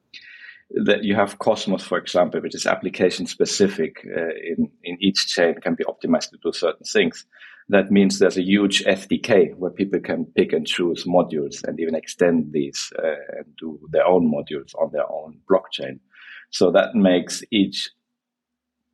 that 0.84 1.04
you 1.04 1.14
have 1.14 1.38
Cosmos, 1.38 1.82
for 1.82 1.98
example, 1.98 2.40
which 2.40 2.54
is 2.54 2.66
application 2.66 3.26
specific. 3.26 4.06
Uh, 4.06 4.28
in 4.44 4.70
in 4.84 4.98
each 5.00 5.26
chain 5.26 5.54
can 5.54 5.74
be 5.74 5.84
optimized 5.84 6.30
to 6.30 6.38
do 6.42 6.52
certain 6.52 6.84
things 6.84 7.26
that 7.68 7.90
means 7.90 8.18
there's 8.18 8.38
a 8.38 8.42
huge 8.42 8.82
SDK 8.84 9.54
where 9.56 9.70
people 9.70 10.00
can 10.00 10.24
pick 10.36 10.52
and 10.52 10.66
choose 10.66 11.04
modules 11.04 11.62
and 11.64 11.78
even 11.78 11.94
extend 11.94 12.52
these 12.52 12.92
uh, 12.98 13.36
and 13.36 13.56
do 13.58 13.78
their 13.90 14.06
own 14.06 14.32
modules 14.32 14.74
on 14.80 14.90
their 14.92 15.10
own 15.10 15.38
blockchain. 15.50 15.98
So 16.50 16.70
that 16.70 16.94
makes 16.94 17.42
each 17.50 17.90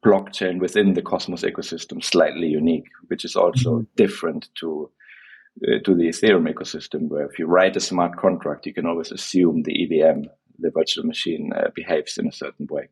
blockchain 0.04 0.58
within 0.58 0.94
the 0.94 1.02
Cosmos 1.02 1.42
ecosystem 1.42 2.02
slightly 2.02 2.48
unique, 2.48 2.88
which 3.06 3.24
is 3.24 3.36
also 3.36 3.76
mm-hmm. 3.76 3.84
different 3.96 4.48
to 4.56 4.90
uh, 5.68 5.78
to 5.84 5.94
the 5.94 6.08
Ethereum 6.08 6.52
ecosystem, 6.52 7.08
where 7.08 7.26
if 7.26 7.38
you 7.38 7.46
write 7.46 7.76
a 7.76 7.80
smart 7.80 8.16
contract, 8.16 8.66
you 8.66 8.74
can 8.74 8.86
always 8.86 9.12
assume 9.12 9.62
the 9.62 9.84
EVM, 9.84 10.24
the 10.58 10.70
virtual 10.72 11.06
machine, 11.06 11.52
uh, 11.54 11.68
behaves 11.76 12.18
in 12.18 12.26
a 12.26 12.32
certain 12.32 12.66
way. 12.68 12.88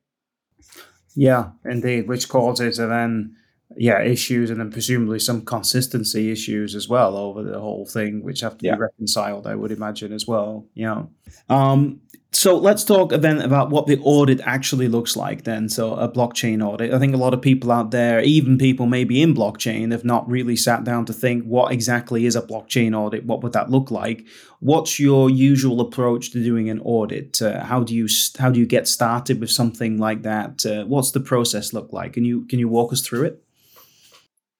Yeah, 1.16 1.50
indeed, 1.64 2.06
which 2.06 2.28
causes 2.28 2.78
it 2.78 2.88
then 2.88 3.34
yeah 3.76 4.00
issues 4.00 4.50
and 4.50 4.60
then 4.60 4.70
presumably 4.70 5.18
some 5.18 5.42
consistency 5.42 6.30
issues 6.30 6.74
as 6.74 6.88
well 6.88 7.16
over 7.16 7.42
the 7.42 7.60
whole 7.60 7.86
thing 7.86 8.22
which 8.22 8.40
have 8.40 8.56
to 8.58 8.66
yeah. 8.66 8.74
be 8.74 8.80
reconciled 8.80 9.46
i 9.46 9.54
would 9.54 9.72
imagine 9.72 10.12
as 10.12 10.26
well 10.26 10.66
yeah 10.74 11.02
um, 11.48 12.00
so 12.34 12.56
let's 12.56 12.82
talk 12.82 13.10
then 13.10 13.42
about 13.42 13.68
what 13.68 13.86
the 13.86 13.98
audit 13.98 14.40
actually 14.40 14.88
looks 14.88 15.16
like 15.16 15.44
then 15.44 15.68
so 15.68 15.94
a 15.94 16.10
blockchain 16.10 16.66
audit. 16.66 16.92
I 16.92 16.98
think 16.98 17.14
a 17.14 17.18
lot 17.18 17.34
of 17.34 17.42
people 17.42 17.70
out 17.70 17.90
there 17.90 18.22
even 18.22 18.56
people 18.56 18.86
maybe 18.86 19.20
in 19.20 19.34
blockchain 19.34 19.92
have 19.92 20.04
not 20.04 20.28
really 20.28 20.56
sat 20.56 20.82
down 20.82 21.04
to 21.06 21.12
think 21.12 21.44
what 21.44 21.72
exactly 21.72 22.24
is 22.24 22.34
a 22.34 22.40
blockchain 22.40 22.96
audit 22.96 23.26
what 23.26 23.42
would 23.42 23.52
that 23.52 23.70
look 23.70 23.90
like? 23.90 24.24
What's 24.60 24.98
your 24.98 25.28
usual 25.28 25.82
approach 25.82 26.30
to 26.30 26.42
doing 26.42 26.70
an 26.70 26.80
audit? 26.80 27.42
Uh, 27.42 27.64
how 27.64 27.82
do 27.82 27.94
you 27.94 28.08
how 28.38 28.50
do 28.50 28.58
you 28.58 28.66
get 28.66 28.88
started 28.88 29.38
with 29.38 29.50
something 29.50 29.98
like 29.98 30.22
that? 30.22 30.64
Uh, 30.64 30.84
what's 30.86 31.10
the 31.10 31.20
process 31.20 31.74
look 31.74 31.92
like? 31.92 32.14
Can 32.14 32.24
you 32.24 32.46
can 32.46 32.58
you 32.58 32.68
walk 32.68 32.94
us 32.94 33.02
through 33.02 33.24
it 33.24 33.44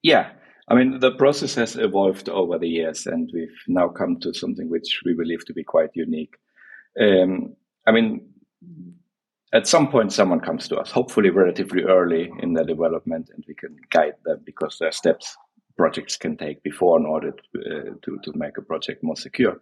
yeah. 0.03 0.31
I 0.69 0.75
mean, 0.75 0.99
the 0.99 1.11
process 1.11 1.55
has 1.55 1.75
evolved 1.75 2.29
over 2.29 2.57
the 2.57 2.69
years, 2.69 3.05
and 3.05 3.29
we've 3.33 3.49
now 3.67 3.89
come 3.89 4.19
to 4.21 4.33
something 4.33 4.69
which 4.69 5.01
we 5.05 5.13
believe 5.13 5.45
to 5.45 5.53
be 5.53 5.63
quite 5.63 5.89
unique. 5.93 6.35
Um, 6.99 7.55
I 7.85 7.91
mean, 7.91 8.29
at 9.53 9.67
some 9.67 9.89
point, 9.89 10.13
someone 10.13 10.39
comes 10.39 10.67
to 10.69 10.77
us, 10.77 10.89
hopefully 10.89 11.29
relatively 11.29 11.83
early 11.83 12.31
in 12.39 12.53
their 12.53 12.63
development, 12.63 13.29
and 13.33 13.43
we 13.47 13.55
can 13.55 13.75
guide 13.89 14.15
them 14.23 14.41
because 14.45 14.77
there 14.79 14.89
are 14.89 14.93
steps 14.93 15.35
projects 15.77 16.17
can 16.17 16.37
take 16.37 16.61
before 16.63 16.99
an 16.99 17.05
audit 17.05 17.35
uh, 17.55 17.95
to, 18.01 18.19
to 18.23 18.31
make 18.35 18.57
a 18.57 18.61
project 18.61 19.03
more 19.03 19.15
secure. 19.15 19.59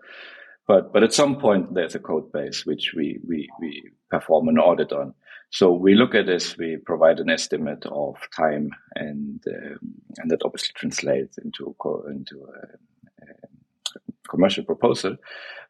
But, 0.67 0.93
but 0.93 1.03
at 1.03 1.13
some 1.13 1.37
point, 1.37 1.73
there's 1.73 1.95
a 1.95 1.99
code 1.99 2.31
base 2.31 2.65
which 2.65 2.93
we, 2.95 3.19
we, 3.27 3.49
we 3.59 3.91
perform 4.09 4.47
an 4.47 4.57
audit 4.57 4.91
on. 4.91 5.13
So 5.51 5.73
we 5.73 5.95
look 5.95 6.15
at 6.15 6.25
this, 6.25 6.57
we 6.57 6.77
provide 6.77 7.19
an 7.19 7.29
estimate 7.29 7.85
of 7.85 8.15
time, 8.35 8.71
and 8.95 9.43
um, 9.47 9.79
and 10.17 10.31
that 10.31 10.43
obviously 10.45 10.71
translates 10.75 11.37
into 11.37 11.75
into 12.07 12.45
a, 12.45 13.23
a, 13.23 13.99
commercial 14.29 14.63
proposal. 14.63 15.17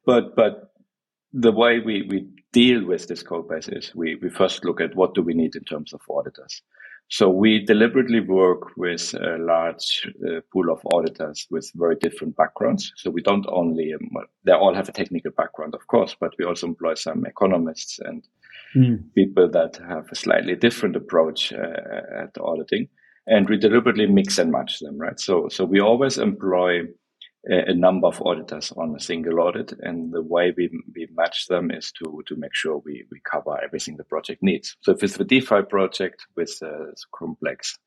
But 0.06 0.36
but 0.36 0.72
the 1.34 1.52
way 1.52 1.80
we, 1.80 2.04
we 2.04 2.28
deal 2.52 2.86
with 2.86 3.08
this 3.08 3.24
code 3.24 3.48
base 3.48 3.70
is 3.70 3.96
we, 3.96 4.16
we 4.16 4.30
first 4.30 4.66
look 4.66 4.82
at 4.82 4.96
what 4.96 5.14
do 5.14 5.22
we 5.22 5.34
need 5.34 5.56
in 5.56 5.64
terms 5.64 5.94
of 5.94 6.02
auditors. 6.10 6.62
So 7.12 7.30
we 7.30 7.66
deliberately 7.66 8.22
work 8.22 8.78
with 8.78 9.14
a 9.16 9.38
large 9.38 10.10
uh, 10.26 10.40
pool 10.52 10.72
of 10.72 10.80
auditors 10.94 11.46
with 11.52 11.70
very 11.76 11.98
different 11.98 12.38
backgrounds. 12.38 12.94
So 12.96 13.12
we 13.12 13.22
don't 13.22 13.46
only, 13.50 13.94
um, 13.94 14.10
they 14.46 14.54
all 14.54 14.74
have 14.74 14.88
a 14.88 14.94
technical 14.94 15.32
background, 15.36 15.76
of 15.76 15.86
course, 15.88 16.16
but 16.18 16.32
we 16.40 16.46
also 16.46 16.68
employ 16.68 16.94
some 16.94 17.26
economists 17.26 18.00
and 18.00 18.26
mm. 18.74 19.04
people 19.14 19.50
that 19.52 19.78
have 19.90 20.06
a 20.10 20.16
slightly 20.16 20.56
different 20.56 20.96
approach 20.96 21.52
uh, 21.52 22.24
at 22.24 22.38
auditing, 22.40 22.88
and 23.28 23.50
we 23.50 23.58
deliberately 23.58 24.08
mix 24.08 24.38
and 24.38 24.50
match 24.50 24.80
them, 24.80 24.98
right? 24.98 25.20
So, 25.20 25.50
so 25.50 25.66
we 25.66 25.82
always 25.82 26.18
employ 26.18 26.84
a, 27.46 27.74
number 27.74 28.08
of 28.08 28.22
auditors 28.22 28.72
on 28.78 28.96
a 28.96 29.00
single 29.00 29.40
audit, 29.40 29.74
and 29.80 30.12
the 30.12 30.22
way 30.22 30.54
we 30.56 30.70
we 30.96 31.08
match 31.16 31.48
them 31.48 31.72
is 31.72 31.92
to 31.94 32.24
to 32.28 32.36
make 32.36 32.54
sure 32.54 32.82
we 32.86 33.06
we 33.12 33.20
cover 33.24 33.60
everything 33.64 33.98
the 33.98 34.04
project 34.04 34.44
needs. 34.44 34.78
So 34.82 34.92
if 34.92 35.04
it's 35.04 35.20
a 35.20 35.24
DeFi 35.24 35.64
project 35.64 36.26
with 36.36 36.52
a 36.62 36.94
complex 37.14 37.80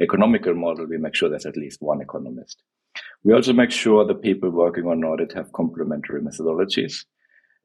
economical 0.00 0.54
model, 0.54 0.86
we 0.86 0.98
make 0.98 1.14
sure 1.14 1.28
there's 1.28 1.46
at 1.46 1.56
least 1.56 1.82
one 1.82 2.00
economist. 2.00 2.62
We 3.24 3.34
also 3.34 3.52
make 3.52 3.70
sure 3.70 4.04
the 4.04 4.14
people 4.14 4.50
working 4.50 4.86
on 4.86 5.04
audit 5.04 5.32
have 5.32 5.52
complementary 5.52 6.20
methodologies. 6.20 7.04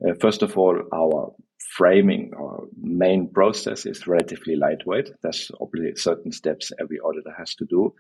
Uh, 0.05 0.13
first 0.21 0.43
of 0.43 0.57
all, 0.57 0.81
our 0.93 1.33
framing 1.59 2.31
or 2.37 2.67
main 2.79 3.29
process 3.29 3.85
is 3.85 4.07
relatively 4.07 4.55
lightweight. 4.55 5.11
There's 5.21 5.51
obviously 5.59 5.95
certain 5.95 6.31
steps 6.31 6.71
every 6.79 6.99
auditor 6.99 7.33
has 7.37 7.55
to 7.55 7.65
do. 7.65 7.93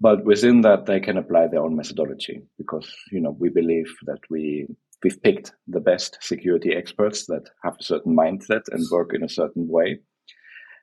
But 0.00 0.24
within 0.24 0.62
that, 0.62 0.86
they 0.86 1.00
can 1.00 1.18
apply 1.18 1.48
their 1.48 1.62
own 1.62 1.76
methodology 1.76 2.42
because, 2.56 2.90
you 3.12 3.20
know, 3.20 3.36
we 3.38 3.50
believe 3.50 3.92
that 4.06 4.20
we, 4.30 4.66
we've 5.04 5.22
picked 5.22 5.52
the 5.68 5.80
best 5.80 6.18
security 6.22 6.74
experts 6.74 7.26
that 7.26 7.50
have 7.62 7.76
a 7.78 7.82
certain 7.82 8.16
mindset 8.16 8.62
and 8.70 8.86
work 8.90 9.12
in 9.14 9.22
a 9.22 9.28
certain 9.28 9.68
way. 9.68 10.00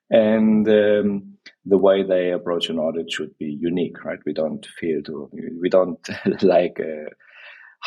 And 0.10 0.68
um, 0.70 1.38
the 1.66 1.78
way 1.78 2.04
they 2.04 2.32
approach 2.32 2.70
an 2.70 2.78
audit 2.80 3.12
should 3.12 3.38
be 3.38 3.58
unique, 3.60 4.04
right? 4.06 4.20
We 4.26 4.34
don't 4.34 4.66
feel 4.80 5.02
to, 5.04 5.30
we 5.60 5.70
don't 5.70 6.00
like, 6.44 6.80
uh, 6.80 7.10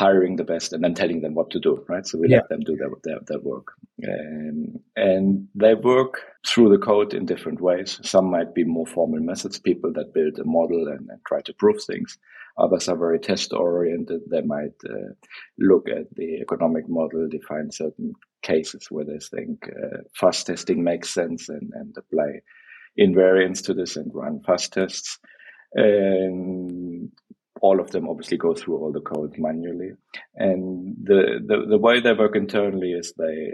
hiring 0.01 0.37
the 0.37 0.45
best 0.45 0.73
and 0.73 0.83
then 0.83 0.95
telling 0.95 1.21
them 1.21 1.35
what 1.35 1.51
to 1.51 1.61
do, 1.61 1.85
right? 1.87 2.07
So 2.07 2.17
we 2.19 2.31
yeah. 2.31 2.39
let 2.39 2.49
them 2.49 2.61
do 2.61 2.75
their, 2.75 2.89
their, 3.05 3.21
their 3.27 3.39
work. 3.41 3.67
Um, 4.09 4.81
and 4.97 5.47
they 5.55 5.75
work 5.75 6.23
through 6.49 6.71
the 6.71 6.83
code 6.83 7.13
in 7.13 7.27
different 7.27 7.61
ways. 7.61 8.01
Some 8.03 8.31
might 8.31 8.55
be 8.55 8.65
more 8.65 8.87
formal 8.87 9.21
methods, 9.21 9.59
people 9.59 9.93
that 9.93 10.15
build 10.15 10.39
a 10.39 10.45
model 10.45 10.89
and, 10.89 11.11
and 11.11 11.21
try 11.27 11.43
to 11.43 11.53
prove 11.53 11.83
things. 11.85 12.17
Others 12.57 12.89
are 12.89 12.97
very 12.97 13.19
test 13.19 13.53
oriented. 13.53 14.23
They 14.31 14.41
might 14.41 14.79
uh, 14.89 15.13
look 15.59 15.87
at 15.89 16.07
the 16.15 16.41
economic 16.41 16.89
model, 16.89 17.29
define 17.29 17.71
certain 17.71 18.15
cases 18.41 18.87
where 18.91 19.05
they 19.05 19.19
think 19.19 19.69
uh, 19.69 19.99
fuzz 20.19 20.45
testing 20.45 20.83
makes 20.83 21.13
sense 21.13 21.51
and, 21.51 21.73
and 21.75 21.95
apply 21.99 22.41
invariance 22.99 23.63
to 23.67 23.75
this 23.75 23.97
and 23.97 24.11
run 24.15 24.41
fuzz 24.47 24.71
tests. 24.71 25.19
All 27.61 27.81
of 27.81 27.91
them 27.91 28.09
obviously 28.09 28.37
go 28.37 28.55
through 28.55 28.77
all 28.79 28.93
the 28.93 29.01
code 29.01 29.35
manually. 29.39 29.91
And 30.37 30.97
the, 31.03 31.41
the, 31.47 31.67
the 31.69 31.79
way 31.79 32.01
they 32.01 32.13
work 32.13 32.37
internally 32.37 32.93
is 32.93 33.13
they, 33.17 33.53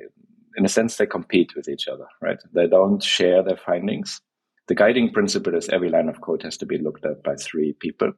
in 0.56 0.64
a 0.64 0.68
sense, 0.68 0.96
they 0.96 1.06
compete 1.06 1.54
with 1.56 1.68
each 1.68 1.88
other, 1.88 2.06
right? 2.22 2.38
They 2.54 2.66
don't 2.66 3.02
share 3.02 3.42
their 3.42 3.56
findings. 3.56 4.20
The 4.68 4.74
guiding 4.74 5.12
principle 5.12 5.54
is 5.54 5.68
every 5.68 5.90
line 5.90 6.08
of 6.08 6.20
code 6.20 6.42
has 6.42 6.56
to 6.58 6.66
be 6.66 6.78
looked 6.78 7.04
at 7.04 7.22
by 7.22 7.36
three 7.36 7.72
people. 7.72 8.12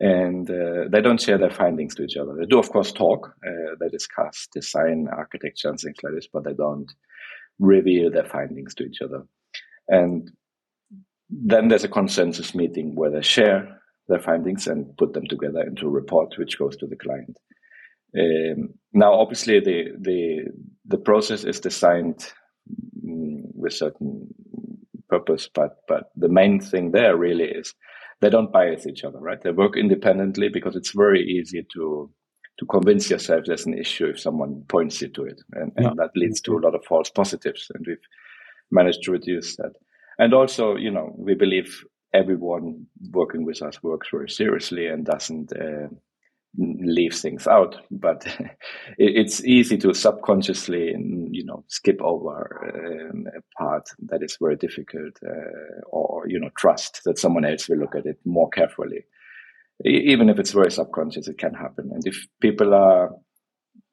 And 0.00 0.48
uh, 0.48 0.84
they 0.90 1.00
don't 1.00 1.20
share 1.20 1.38
their 1.38 1.50
findings 1.50 1.96
to 1.96 2.04
each 2.04 2.16
other. 2.16 2.36
They 2.38 2.46
do, 2.46 2.58
of 2.58 2.70
course, 2.70 2.92
talk. 2.92 3.34
Uh, 3.44 3.74
they 3.80 3.88
discuss 3.88 4.46
design, 4.52 5.08
architecture, 5.10 5.68
and 5.68 5.78
things 5.78 5.96
like 6.02 6.14
this, 6.14 6.28
but 6.32 6.44
they 6.44 6.54
don't 6.54 6.92
reveal 7.58 8.10
their 8.10 8.24
findings 8.24 8.74
to 8.76 8.84
each 8.84 9.02
other. 9.02 9.24
And 9.88 10.30
then 11.30 11.68
there's 11.68 11.84
a 11.84 11.88
consensus 11.88 12.54
meeting 12.54 12.94
where 12.94 13.10
they 13.10 13.22
share 13.22 13.80
their 14.08 14.20
findings 14.20 14.66
and 14.66 14.96
put 14.96 15.12
them 15.12 15.26
together 15.26 15.62
into 15.62 15.86
a 15.86 15.90
report 15.90 16.34
which 16.38 16.58
goes 16.58 16.76
to 16.76 16.86
the 16.86 16.96
client. 16.96 17.36
Um, 18.18 18.70
now, 18.92 19.12
obviously, 19.12 19.60
the 19.60 19.92
the 20.00 20.46
the 20.86 20.98
process 20.98 21.44
is 21.44 21.60
designed 21.60 22.32
mm, 23.06 23.42
with 23.54 23.74
certain 23.74 24.28
purpose, 25.08 25.48
but 25.54 25.76
but 25.86 26.10
the 26.16 26.28
main 26.28 26.60
thing 26.60 26.92
there 26.92 27.16
really 27.16 27.44
is 27.44 27.74
they 28.20 28.30
don't 28.30 28.52
bias 28.52 28.86
each 28.86 29.04
other, 29.04 29.18
right? 29.18 29.40
They 29.42 29.50
work 29.50 29.76
independently 29.76 30.48
because 30.48 30.74
it's 30.74 30.92
very 30.92 31.22
easy 31.22 31.66
to 31.74 32.10
to 32.58 32.66
convince 32.66 33.10
yourself 33.10 33.44
there's 33.46 33.66
an 33.66 33.78
issue 33.78 34.06
if 34.06 34.18
someone 34.18 34.64
points 34.68 35.00
you 35.00 35.08
to 35.08 35.24
it, 35.24 35.40
and, 35.52 35.72
and 35.76 35.84
yeah. 35.84 35.92
that 35.96 36.16
leads 36.16 36.40
to 36.40 36.56
a 36.56 36.62
lot 36.64 36.74
of 36.74 36.84
false 36.84 37.10
positives, 37.10 37.70
and 37.74 37.84
we've 37.86 37.96
managed 38.70 39.02
to 39.02 39.12
reduce 39.12 39.56
that. 39.56 39.72
And 40.18 40.34
also, 40.34 40.76
you 40.76 40.90
know, 40.90 41.14
we 41.16 41.34
believe 41.34 41.84
everyone 42.12 42.86
working 43.10 43.44
with 43.44 43.62
us 43.62 43.82
works 43.82 44.08
very 44.10 44.30
seriously 44.30 44.86
and 44.86 45.04
doesn't 45.04 45.52
uh, 45.52 45.88
leave 46.56 47.14
things 47.14 47.46
out. 47.46 47.76
But 47.90 48.26
it's 48.98 49.44
easy 49.44 49.76
to 49.78 49.94
subconsciously, 49.94 50.94
you 51.30 51.44
know, 51.44 51.64
skip 51.68 52.00
over 52.00 53.10
um, 53.10 53.26
a 53.36 53.62
part 53.62 53.88
that 54.06 54.22
is 54.22 54.38
very 54.40 54.56
difficult, 54.56 55.18
uh, 55.26 55.80
or 55.90 56.26
you 56.28 56.40
know, 56.40 56.50
trust 56.56 57.02
that 57.04 57.18
someone 57.18 57.44
else 57.44 57.68
will 57.68 57.78
look 57.78 57.94
at 57.94 58.06
it 58.06 58.18
more 58.24 58.48
carefully. 58.50 59.04
Even 59.84 60.28
if 60.28 60.38
it's 60.38 60.52
very 60.52 60.72
subconscious, 60.72 61.28
it 61.28 61.38
can 61.38 61.54
happen. 61.54 61.90
And 61.92 62.04
if 62.04 62.26
people 62.40 62.74
are 62.74 63.10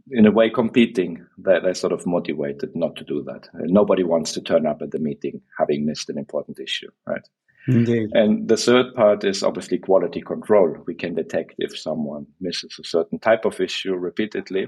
in 0.10 0.26
a 0.26 0.32
way 0.32 0.50
competing, 0.50 1.26
they're, 1.38 1.62
they're, 1.62 1.74
sort 1.74 1.94
of 1.94 2.06
motivated 2.06 2.76
not 2.76 2.96
to 2.96 3.04
do 3.04 3.24
that. 3.24 3.50
Nobody 3.54 4.04
wants 4.04 4.34
to 4.34 4.42
turn 4.42 4.66
up 4.66 4.82
at 4.82 4.92
the 4.92 5.00
meeting 5.00 5.42
having 5.58 5.86
missed 5.86 6.10
an 6.10 6.18
important 6.18 6.60
issue, 6.60 6.90
right? 7.06 7.28
Indeed. 7.68 8.10
And 8.14 8.48
the 8.48 8.58
third 8.58 8.94
part 8.96 9.24
is 9.24 9.44
obviously 9.44 9.80
quality 9.80 10.22
control. 10.22 10.78
We 10.86 10.94
can 10.96 11.16
detect 11.16 11.56
if 11.58 11.78
someone 11.78 12.28
misses 12.40 12.78
a 12.80 12.88
certain 12.88 13.20
type 13.20 13.46
of 13.46 13.60
issue 13.60 13.96
repeatedly, 13.96 14.68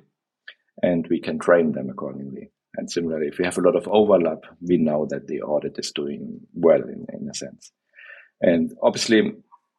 and 0.82 1.06
we 1.10 1.20
can 1.22 1.40
train 1.40 1.74
them 1.74 1.90
accordingly. 1.90 2.50
And 2.76 2.90
similarly, 2.92 3.28
if 3.28 3.40
we 3.40 3.46
have 3.46 3.58
a 3.58 3.62
lot 3.62 3.76
of 3.76 3.88
overlap, 3.88 4.44
we 4.62 4.78
know 4.78 5.08
that 5.10 5.28
the 5.28 5.42
audit 5.42 5.78
is 5.78 5.92
doing 5.92 6.40
well 6.54 6.82
in, 6.82 7.06
in 7.14 7.30
a 7.30 7.34
sense. 7.34 7.72
And 8.42 8.72
obviously, 8.84 9.34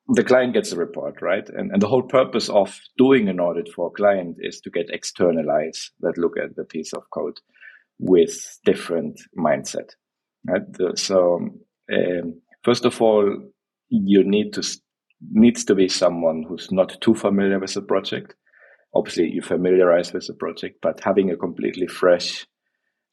the 0.08 0.24
client 0.24 0.54
gets 0.54 0.72
a 0.72 0.76
report, 0.76 1.20
right? 1.20 1.48
And, 1.48 1.70
and 1.70 1.82
the 1.82 1.86
whole 1.86 2.02
purpose 2.02 2.48
of 2.48 2.80
doing 2.96 3.28
an 3.28 3.40
audit 3.40 3.68
for 3.72 3.88
a 3.88 3.90
client 3.90 4.38
is 4.40 4.60
to 4.62 4.70
get 4.70 4.90
external 4.90 5.50
eyes 5.50 5.90
that 6.00 6.18
look 6.18 6.36
at 6.38 6.56
the 6.56 6.64
piece 6.64 6.92
of 6.92 7.08
code 7.10 7.38
with 7.98 8.58
different 8.64 9.20
mindset. 9.36 9.90
Right? 10.46 10.98
So 10.98 11.50
um, 11.92 12.40
First 12.64 12.84
of 12.84 13.00
all, 13.00 13.50
you 13.88 14.24
need 14.24 14.52
to 14.54 14.62
needs 15.30 15.64
to 15.64 15.74
be 15.74 15.88
someone 15.88 16.44
who's 16.48 16.70
not 16.70 17.00
too 17.00 17.14
familiar 17.14 17.58
with 17.58 17.74
the 17.74 17.82
project. 17.82 18.34
Obviously, 18.94 19.30
you 19.30 19.42
familiarize 19.42 20.12
with 20.12 20.26
the 20.26 20.34
project, 20.34 20.78
but 20.80 21.00
having 21.00 21.30
a 21.30 21.36
completely 21.36 21.86
fresh 21.86 22.46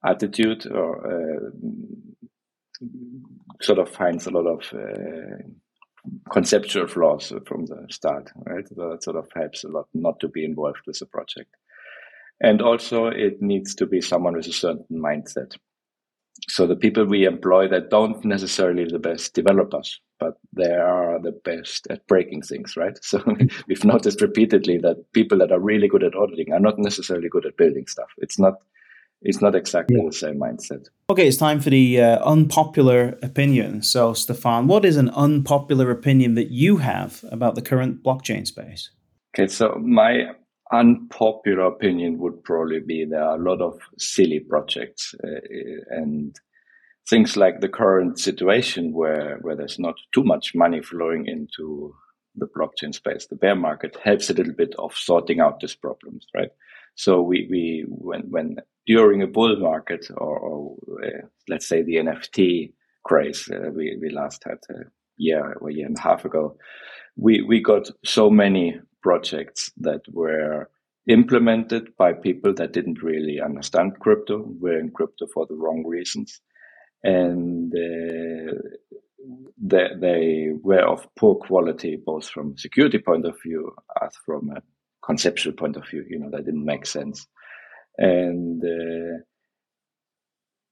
attitude 0.05 0.67
or 0.71 1.07
uh, 1.07 1.49
sort 3.61 3.79
of 3.79 3.89
finds 3.89 4.27
a 4.27 4.31
lot 4.31 4.47
of 4.47 4.61
uh, 4.73 5.43
conceptual 6.31 6.87
flaws 6.87 7.33
from 7.45 7.65
the 7.65 7.87
start, 7.89 8.31
right? 8.45 8.65
That 8.69 9.03
sort 9.03 9.17
of 9.17 9.27
helps 9.33 9.63
a 9.63 9.69
lot 9.69 9.87
not 9.93 10.19
to 10.21 10.27
be 10.27 10.45
involved 10.45 10.81
with 10.85 10.99
the 10.99 11.05
project. 11.07 11.55
And 12.39 12.61
also, 12.61 13.07
it 13.07 13.41
needs 13.41 13.75
to 13.75 13.85
be 13.85 14.01
someone 14.01 14.35
with 14.35 14.47
a 14.47 14.53
certain 14.53 14.85
mindset 14.91 15.55
so 16.47 16.67
the 16.67 16.75
people 16.75 17.05
we 17.05 17.25
employ 17.25 17.67
that 17.69 17.89
don't 17.89 18.23
necessarily 18.23 18.85
the 18.85 18.99
best 18.99 19.33
developers, 19.33 19.99
but 20.19 20.37
they 20.53 20.71
are 20.73 21.19
the 21.21 21.31
best 21.31 21.87
at 21.89 22.05
breaking 22.07 22.41
things, 22.41 22.77
right? 22.77 22.97
So 23.03 23.23
we've 23.67 23.85
noticed 23.85 24.21
repeatedly 24.21 24.77
that 24.79 25.11
people 25.13 25.37
that 25.39 25.51
are 25.51 25.59
really 25.59 25.87
good 25.87 26.03
at 26.03 26.15
auditing 26.15 26.53
are 26.53 26.59
not 26.59 26.77
necessarily 26.77 27.29
good 27.29 27.45
at 27.45 27.57
building 27.57 27.87
stuff. 27.87 28.09
It's 28.17 28.39
not 28.39 28.55
it's 29.21 29.41
not 29.41 29.55
exactly 29.55 29.97
yeah. 29.97 30.03
the 30.05 30.13
same 30.13 30.39
mindset. 30.39 30.87
Okay, 31.09 31.27
it's 31.27 31.37
time 31.37 31.59
for 31.59 31.71
the 31.71 31.99
uh, 31.99 32.23
unpopular 32.23 33.17
opinion. 33.23 33.81
So, 33.81 34.13
Stefan, 34.13 34.67
what 34.67 34.85
is 34.85 34.97
an 34.97 35.09
unpopular 35.09 35.89
opinion 35.89 36.35
that 36.35 36.51
you 36.51 36.77
have 36.77 37.23
about 37.31 37.55
the 37.55 37.61
current 37.61 38.03
blockchain 38.03 38.45
space? 38.45 38.91
Okay, 39.33 39.47
so 39.47 39.81
my 39.81 40.27
unpopular 40.71 41.65
opinion 41.65 42.17
would 42.17 42.43
probably 42.43 42.79
be 42.79 43.05
there 43.05 43.23
are 43.23 43.37
a 43.37 43.43
lot 43.43 43.61
of 43.61 43.79
silly 43.97 44.39
projects 44.39 45.13
uh, 45.23 45.39
and 45.89 46.35
things 47.07 47.37
like 47.37 47.61
the 47.61 47.69
current 47.69 48.19
situation 48.19 48.91
where, 48.93 49.37
where 49.41 49.55
there's 49.55 49.77
not 49.77 49.95
too 50.13 50.23
much 50.23 50.55
money 50.55 50.81
flowing 50.81 51.27
into 51.27 51.93
the 52.35 52.47
blockchain 52.47 52.93
space. 52.93 53.27
The 53.27 53.35
bear 53.35 53.55
market 53.55 53.97
helps 54.03 54.29
a 54.29 54.33
little 54.33 54.53
bit 54.53 54.73
of 54.79 54.93
sorting 54.95 55.39
out 55.39 55.59
these 55.59 55.75
problems, 55.75 56.25
right? 56.35 56.49
So 56.95 57.21
we, 57.21 57.47
we 57.49 57.85
when, 57.87 58.21
when 58.29 58.57
during 58.87 59.21
a 59.21 59.27
bull 59.27 59.57
market 59.59 60.07
or, 60.17 60.39
or 60.39 60.77
uh, 61.03 61.27
let's 61.47 61.67
say 61.67 61.83
the 61.83 61.97
NFT 61.97 62.73
craze, 63.03 63.49
uh, 63.51 63.69
we, 63.71 63.97
we 64.01 64.09
last 64.09 64.43
had 64.43 64.57
a 64.71 64.85
year 65.17 65.53
or 65.61 65.69
a 65.69 65.73
year 65.73 65.85
and 65.85 65.97
a 65.97 66.01
half 66.01 66.25
ago, 66.25 66.57
we, 67.15 67.41
we 67.43 67.61
got 67.61 67.89
so 68.03 68.29
many 68.29 68.79
projects 69.05 69.71
that 69.77 70.01
were 70.11 70.67
implemented 71.07 71.95
by 71.95 72.11
people 72.11 72.51
that 72.55 72.73
didn't 72.73 73.03
really 73.03 73.39
understand 73.39 73.99
crypto, 73.99 74.43
were 74.59 74.79
in 74.79 74.89
crypto 74.89 75.27
for 75.31 75.45
the 75.45 75.53
wrong 75.55 75.83
reasons. 75.85 76.41
And 77.03 77.71
uh, 77.71 78.53
they, 79.61 79.87
they 80.05 80.49
were 80.69 80.87
of 80.93 81.07
poor 81.19 81.35
quality, 81.35 81.97
both 82.03 82.27
from 82.27 82.57
security 82.57 82.97
point 82.97 83.25
of 83.27 83.35
view 83.45 83.75
as 84.01 84.13
from 84.25 84.49
a 84.49 84.63
conceptual 85.05 85.53
point 85.53 85.77
of 85.77 85.87
view. 85.87 86.03
You 86.09 86.17
know, 86.17 86.31
they 86.31 86.43
didn't 86.43 86.65
make 86.65 86.87
sense. 86.87 87.27
And 87.99 88.63
uh, 88.63 89.17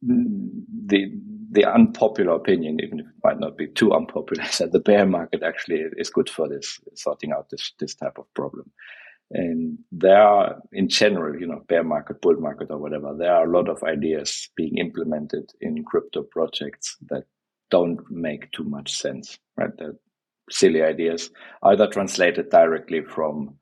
the 0.06 1.12
the 1.52 1.66
unpopular 1.66 2.34
opinion, 2.34 2.80
even 2.82 3.00
if 3.00 3.06
it 3.06 3.12
might 3.24 3.40
not 3.40 3.58
be 3.58 3.68
too 3.68 3.94
unpopular, 3.94 4.44
is 4.50 4.58
that 4.58 4.72
the 4.72 4.80
bear 4.80 5.06
market 5.06 5.44
actually 5.44 5.84
is 5.98 6.10
good 6.10 6.30
for 6.30 6.50
this, 6.50 6.80
sorting 6.96 7.32
out 7.32 7.50
this 7.50 7.74
this 7.80 7.96
type 7.96 8.18
of 8.18 8.26
problem. 8.34 8.72
And 9.32 9.80
there 9.92 10.22
are, 10.22 10.62
in 10.74 10.90
general, 10.90 11.40
you 11.40 11.48
know, 11.48 11.64
bear 11.68 11.84
market, 11.84 12.22
bull 12.22 12.36
market, 12.40 12.70
or 12.70 12.78
whatever, 12.78 13.16
there 13.18 13.34
are 13.34 13.46
a 13.46 13.52
lot 13.52 13.68
of 13.68 13.82
ideas 13.84 14.50
being 14.56 14.78
implemented 14.78 15.50
in 15.60 15.84
crypto 15.84 16.22
projects 16.24 16.98
that 17.10 17.24
don't 17.72 18.00
make 18.12 18.52
too 18.52 18.64
much 18.64 18.94
sense, 18.94 19.40
right? 19.58 19.72
They're 19.78 19.96
silly 20.52 20.84
ideas, 20.84 21.32
either 21.64 21.88
translated 21.88 22.52
directly 22.52 23.02
from 23.04 23.56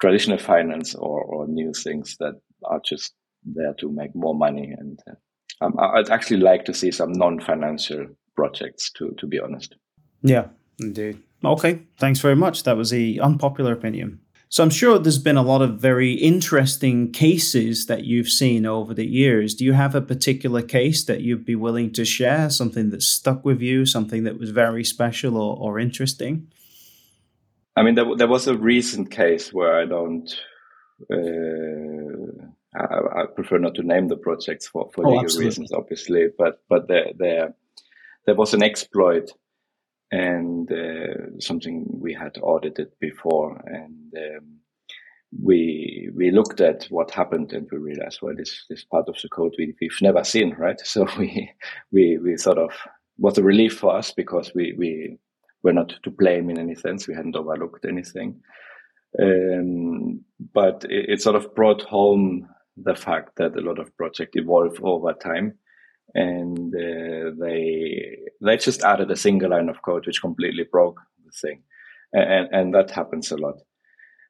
traditional 0.00 0.38
finance 0.38 0.94
or, 0.96 1.22
or 1.22 1.46
new 1.46 1.72
things 1.72 2.16
that 2.18 2.34
are 2.64 2.80
just 2.84 3.14
there 3.44 3.74
to 3.74 3.92
make 3.92 4.14
more 4.16 4.34
money 4.34 4.74
and 4.76 4.98
uh, 5.08 5.14
um, 5.60 5.74
I'd 5.78 6.10
actually 6.10 6.40
like 6.40 6.64
to 6.64 6.74
see 6.74 6.90
some 6.90 7.12
non-financial 7.12 8.06
projects, 8.34 8.90
to 8.92 9.14
to 9.18 9.26
be 9.26 9.38
honest. 9.40 9.76
Yeah, 10.22 10.48
indeed. 10.80 11.18
Okay, 11.44 11.80
thanks 11.98 12.20
very 12.20 12.36
much. 12.36 12.62
That 12.62 12.76
was 12.76 12.92
a 12.92 13.18
unpopular 13.18 13.72
opinion. 13.72 14.20
So 14.48 14.62
I'm 14.62 14.70
sure 14.70 14.98
there's 14.98 15.18
been 15.18 15.36
a 15.36 15.42
lot 15.42 15.62
of 15.62 15.80
very 15.80 16.12
interesting 16.12 17.12
cases 17.12 17.86
that 17.86 18.04
you've 18.04 18.28
seen 18.28 18.66
over 18.66 18.94
the 18.94 19.06
years. 19.06 19.54
Do 19.54 19.64
you 19.64 19.74
have 19.74 19.94
a 19.94 20.00
particular 20.00 20.62
case 20.62 21.04
that 21.04 21.20
you'd 21.20 21.44
be 21.44 21.56
willing 21.56 21.92
to 21.92 22.04
share? 22.04 22.50
Something 22.50 22.90
that 22.90 23.02
stuck 23.02 23.44
with 23.44 23.60
you, 23.60 23.84
something 23.84 24.24
that 24.24 24.38
was 24.38 24.50
very 24.50 24.84
special 24.84 25.36
or, 25.36 25.56
or 25.58 25.80
interesting? 25.80 26.46
I 27.76 27.82
mean, 27.82 27.96
there, 27.96 28.16
there 28.16 28.28
was 28.28 28.46
a 28.46 28.56
recent 28.56 29.10
case 29.10 29.52
where 29.52 29.80
I 29.80 29.86
don't 29.86 30.30
Uh, 31.10 32.23
I, 32.76 33.22
I, 33.22 33.26
prefer 33.34 33.58
not 33.58 33.74
to 33.76 33.82
name 33.82 34.08
the 34.08 34.16
projects 34.16 34.66
for, 34.66 34.90
for 34.94 35.06
oh, 35.06 35.10
legal 35.10 35.24
absolutely. 35.24 35.46
reasons, 35.46 35.72
obviously, 35.72 36.26
but 36.36 36.60
but 36.68 36.88
there 36.88 37.12
there 37.16 37.54
there 38.26 38.34
was 38.34 38.54
an 38.54 38.62
exploit 38.62 39.30
and 40.10 40.70
uh, 40.70 41.40
something 41.40 41.86
we 41.88 42.14
had 42.14 42.38
audited 42.42 42.88
before, 43.00 43.60
and 43.66 44.12
um, 44.16 44.58
we 45.42 46.08
we 46.14 46.30
looked 46.30 46.60
at 46.60 46.84
what 46.84 47.10
happened 47.10 47.52
and 47.52 47.66
we 47.70 47.78
realized, 47.78 48.20
well, 48.22 48.34
this 48.36 48.64
this 48.68 48.84
part 48.84 49.08
of 49.08 49.16
the 49.20 49.28
code 49.28 49.54
we, 49.58 49.74
we've 49.80 50.02
never 50.02 50.24
seen, 50.24 50.54
right? 50.56 50.80
So 50.84 51.06
we 51.18 51.50
we 51.92 52.18
we 52.18 52.36
sort 52.36 52.58
of 52.58 52.70
was 53.18 53.38
a 53.38 53.42
relief 53.42 53.78
for 53.78 53.96
us 53.96 54.12
because 54.12 54.52
we 54.54 54.74
we 54.78 55.18
were 55.62 55.72
not 55.72 55.94
to 56.02 56.10
blame 56.10 56.50
in 56.50 56.58
any 56.58 56.74
sense. 56.74 57.08
We 57.08 57.14
hadn't 57.14 57.36
overlooked 57.36 57.84
anything, 57.84 58.40
um, 59.20 60.24
but 60.52 60.84
it, 60.88 61.06
it 61.08 61.22
sort 61.22 61.36
of 61.36 61.54
brought 61.54 61.82
home 61.82 62.48
the 62.76 62.94
fact 62.94 63.36
that 63.36 63.56
a 63.56 63.60
lot 63.60 63.78
of 63.78 63.96
projects 63.96 64.32
evolve 64.34 64.78
over 64.82 65.12
time 65.12 65.58
and 66.14 66.74
uh, 66.74 67.30
they 67.40 68.18
they 68.40 68.56
just 68.56 68.82
added 68.82 69.10
a 69.10 69.16
single 69.16 69.50
line 69.50 69.68
of 69.68 69.82
code 69.82 70.06
which 70.06 70.20
completely 70.20 70.64
broke 70.70 71.00
the 71.24 71.32
thing 71.32 71.62
and 72.14 72.48
and 72.52 72.74
that 72.74 72.90
happens 72.90 73.30
a 73.30 73.36
lot. 73.36 73.56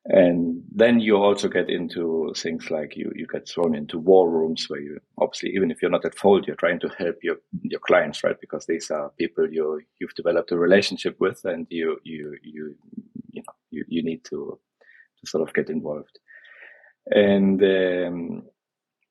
And 0.06 0.62
then 0.70 1.00
you 1.00 1.16
also 1.16 1.48
get 1.48 1.70
into 1.70 2.34
things 2.36 2.70
like 2.70 2.94
you 2.94 3.10
you 3.14 3.26
get 3.26 3.48
thrown 3.48 3.74
into 3.74 3.98
war 3.98 4.30
rooms 4.30 4.66
where 4.68 4.80
you 4.80 4.98
obviously 5.18 5.50
even 5.54 5.70
if 5.70 5.80
you're 5.80 5.90
not 5.90 6.04
at 6.04 6.18
fault 6.18 6.46
you're 6.46 6.56
trying 6.56 6.80
to 6.80 6.88
help 6.98 7.16
your 7.22 7.36
your 7.62 7.80
clients 7.80 8.22
right? 8.22 8.36
Because 8.40 8.66
these 8.66 8.90
are 8.90 9.12
people 9.18 9.50
you 9.50 9.80
you've 9.98 10.14
developed 10.14 10.52
a 10.52 10.58
relationship 10.58 11.16
with 11.20 11.40
and 11.44 11.66
you 11.70 11.98
you 12.04 12.36
you 12.42 12.76
you 13.32 13.42
know 13.42 13.54
you, 13.70 13.84
you 13.88 14.02
need 14.02 14.24
to 14.24 14.58
to 15.20 15.26
sort 15.26 15.46
of 15.46 15.54
get 15.54 15.70
involved 15.70 16.18
and 17.06 17.62
um, 17.62 18.42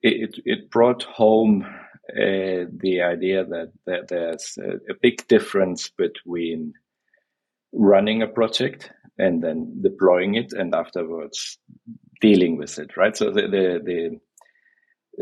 it 0.02 0.40
it 0.46 0.70
brought 0.70 1.04
home 1.04 1.66
uh, 2.12 2.68
the 2.82 3.02
idea 3.02 3.46
that, 3.46 3.72
that 3.86 4.10
there's 4.10 4.58
a, 4.62 4.74
a, 4.92 4.96
big 5.02 5.26
difference 5.30 5.90
between 5.90 6.74
running 7.72 8.22
a 8.22 8.28
project 8.28 8.92
and 9.18 9.42
then 9.42 9.82
deploying 9.82 10.36
it 10.36 10.52
and 10.52 10.76
afterwards 10.76 11.58
dealing 12.20 12.58
with 12.58 12.78
it, 12.78 12.98
right? 12.98 13.16
So 13.16 13.32
the, 13.32 13.44
the, 13.44 13.82
the 13.86 14.20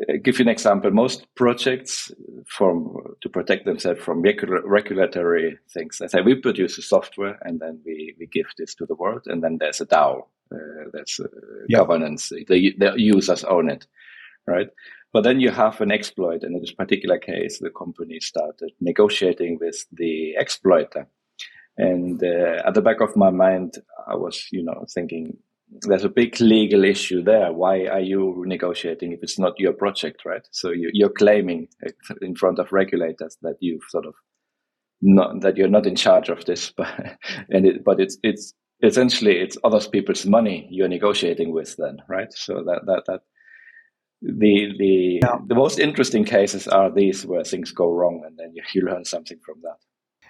uh, 0.09 0.17
give 0.23 0.39
you 0.39 0.45
an 0.45 0.49
example. 0.49 0.89
Most 0.89 1.27
projects 1.35 2.11
from 2.47 2.97
to 3.21 3.29
protect 3.29 3.65
themselves 3.65 4.01
from 4.01 4.21
regulatory 4.21 5.59
things. 5.71 5.99
They 5.99 6.07
say 6.07 6.21
we 6.21 6.35
produce 6.35 6.77
a 6.77 6.81
software 6.81 7.37
and 7.43 7.59
then 7.59 7.81
we, 7.85 8.15
we 8.17 8.25
give 8.25 8.47
this 8.57 8.73
to 8.75 8.85
the 8.85 8.95
world, 8.95 9.23
and 9.25 9.43
then 9.43 9.57
there's 9.59 9.81
a 9.81 9.85
DAO. 9.85 10.23
Uh, 10.51 10.89
there's 10.93 11.19
a 11.19 11.27
yeah. 11.69 11.77
governance. 11.77 12.29
The, 12.29 12.75
the 12.77 12.93
users 12.97 13.43
own 13.43 13.69
it, 13.69 13.87
right? 14.47 14.67
But 15.13 15.23
then 15.23 15.39
you 15.39 15.51
have 15.51 15.81
an 15.81 15.91
exploit, 15.91 16.43
and 16.43 16.55
in 16.55 16.61
this 16.61 16.73
particular 16.73 17.17
case, 17.17 17.59
the 17.59 17.69
company 17.69 18.19
started 18.19 18.71
negotiating 18.79 19.57
with 19.59 19.85
the 19.91 20.35
exploiter. 20.37 21.07
And 21.77 22.23
uh, 22.23 22.61
at 22.65 22.73
the 22.73 22.81
back 22.81 23.01
of 23.01 23.15
my 23.15 23.29
mind, 23.29 23.75
I 24.07 24.15
was, 24.15 24.47
you 24.51 24.63
know, 24.63 24.85
thinking, 24.93 25.37
there's 25.81 26.03
a 26.03 26.09
big 26.09 26.39
legal 26.39 26.83
issue 26.83 27.23
there. 27.23 27.51
Why 27.51 27.85
are 27.85 27.99
you 27.99 28.43
negotiating 28.45 29.13
if 29.13 29.19
it's 29.21 29.39
not 29.39 29.59
your 29.59 29.73
project, 29.73 30.23
right? 30.25 30.45
So 30.51 30.71
you, 30.71 31.05
are 31.05 31.09
claiming 31.09 31.69
in 32.21 32.35
front 32.35 32.59
of 32.59 32.71
regulators 32.71 33.37
that 33.41 33.55
you've 33.59 33.83
sort 33.89 34.05
of 34.05 34.13
not 35.01 35.41
that 35.41 35.57
you're 35.57 35.67
not 35.67 35.87
in 35.87 35.95
charge 35.95 36.29
of 36.29 36.45
this, 36.45 36.71
but 36.77 37.17
and 37.49 37.65
it, 37.65 37.83
but 37.83 37.99
it's 37.99 38.17
it's 38.21 38.53
essentially 38.83 39.37
it's 39.37 39.57
other 39.63 39.81
people's 39.89 40.25
money 40.25 40.67
you're 40.71 40.87
negotiating 40.87 41.51
with 41.51 41.75
then, 41.77 42.01
right? 42.07 42.31
So 42.33 42.63
that 42.63 42.81
that 42.85 43.03
that 43.07 43.21
the 44.21 44.73
the 44.77 45.19
yeah. 45.23 45.37
the 45.47 45.55
most 45.55 45.79
interesting 45.79 46.23
cases 46.23 46.67
are 46.67 46.91
these 46.91 47.25
where 47.25 47.43
things 47.43 47.71
go 47.71 47.91
wrong 47.91 48.23
and 48.25 48.37
then 48.37 48.51
you, 48.53 48.61
you 48.73 48.81
learn 48.81 49.03
something 49.03 49.39
from 49.43 49.55
that 49.63 49.77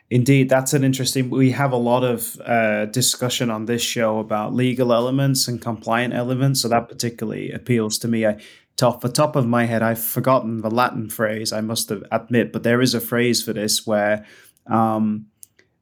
indeed 0.10 0.48
that's 0.48 0.74
an 0.74 0.84
interesting 0.84 1.30
we 1.30 1.52
have 1.52 1.74
a 1.74 1.78
lot 1.78 2.04
of 2.04 2.40
uh, 2.42 2.86
discussion 2.86 3.50
on 3.50 3.66
this 3.66 3.82
show 3.82 4.20
about 4.20 4.54
legal 4.54 4.94
elements 4.94 5.48
and 5.48 5.62
compliant 5.62 6.14
elements 6.14 6.62
so 6.62 6.70
that 6.70 6.88
particularly 6.88 7.52
appeals 7.52 7.98
to 7.98 8.08
me 8.08 8.26
I, 8.26 8.40
off 8.82 9.02
the 9.02 9.10
top 9.10 9.36
of 9.36 9.46
my 9.46 9.66
head 9.66 9.84
i've 9.84 10.04
forgotten 10.04 10.62
the 10.62 10.72
latin 10.72 11.10
phrase 11.10 11.54
i 11.54 11.62
must 11.62 11.92
admit 11.92 12.52
but 12.52 12.64
there 12.64 12.82
is 12.82 12.96
a 12.96 13.02
phrase 13.02 13.44
for 13.44 13.54
this 13.54 13.86
where 13.86 14.26
um, 14.68 15.28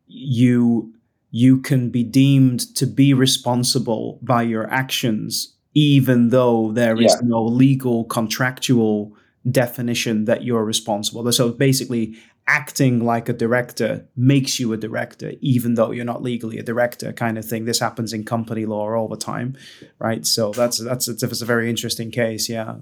you 0.08 0.94
you 1.32 1.60
can 1.60 1.90
be 1.90 2.04
deemed 2.04 2.60
to 2.76 2.86
be 2.88 3.14
responsible 3.14 4.20
by 4.22 4.42
your 4.42 4.70
actions 4.72 5.56
even 5.76 6.30
though 6.30 6.72
there 6.72 7.00
is 7.00 7.16
yeah. 7.22 7.28
no 7.28 7.44
legal 7.44 8.04
contractual 8.06 9.16
definition 9.50 10.26
that 10.26 10.44
you're 10.44 10.66
responsible. 10.66 11.32
So 11.32 11.52
basically, 11.52 12.18
acting 12.48 13.06
like 13.06 13.30
a 13.30 13.34
director 13.34 14.08
makes 14.16 14.60
you 14.60 14.74
a 14.74 14.78
director, 14.78 15.34
even 15.40 15.76
though 15.76 15.92
you're 15.92 16.04
not 16.04 16.24
legally 16.24 16.58
a 16.58 16.64
director, 16.64 17.14
kind 17.14 17.38
of 17.38 17.46
thing. 17.46 17.66
This 17.66 17.80
happens 17.80 18.12
in 18.12 18.26
company 18.26 18.66
law 18.66 18.90
all 18.96 19.08
the 19.08 19.16
time, 19.18 19.56
right? 20.00 20.26
So 20.26 20.52
that's 20.52 20.80
that's 20.80 21.08
it's, 21.08 21.22
it's 21.22 21.42
a 21.42 21.46
very 21.46 21.70
interesting 21.70 22.12
case. 22.12 22.50
Yeah, 22.50 22.76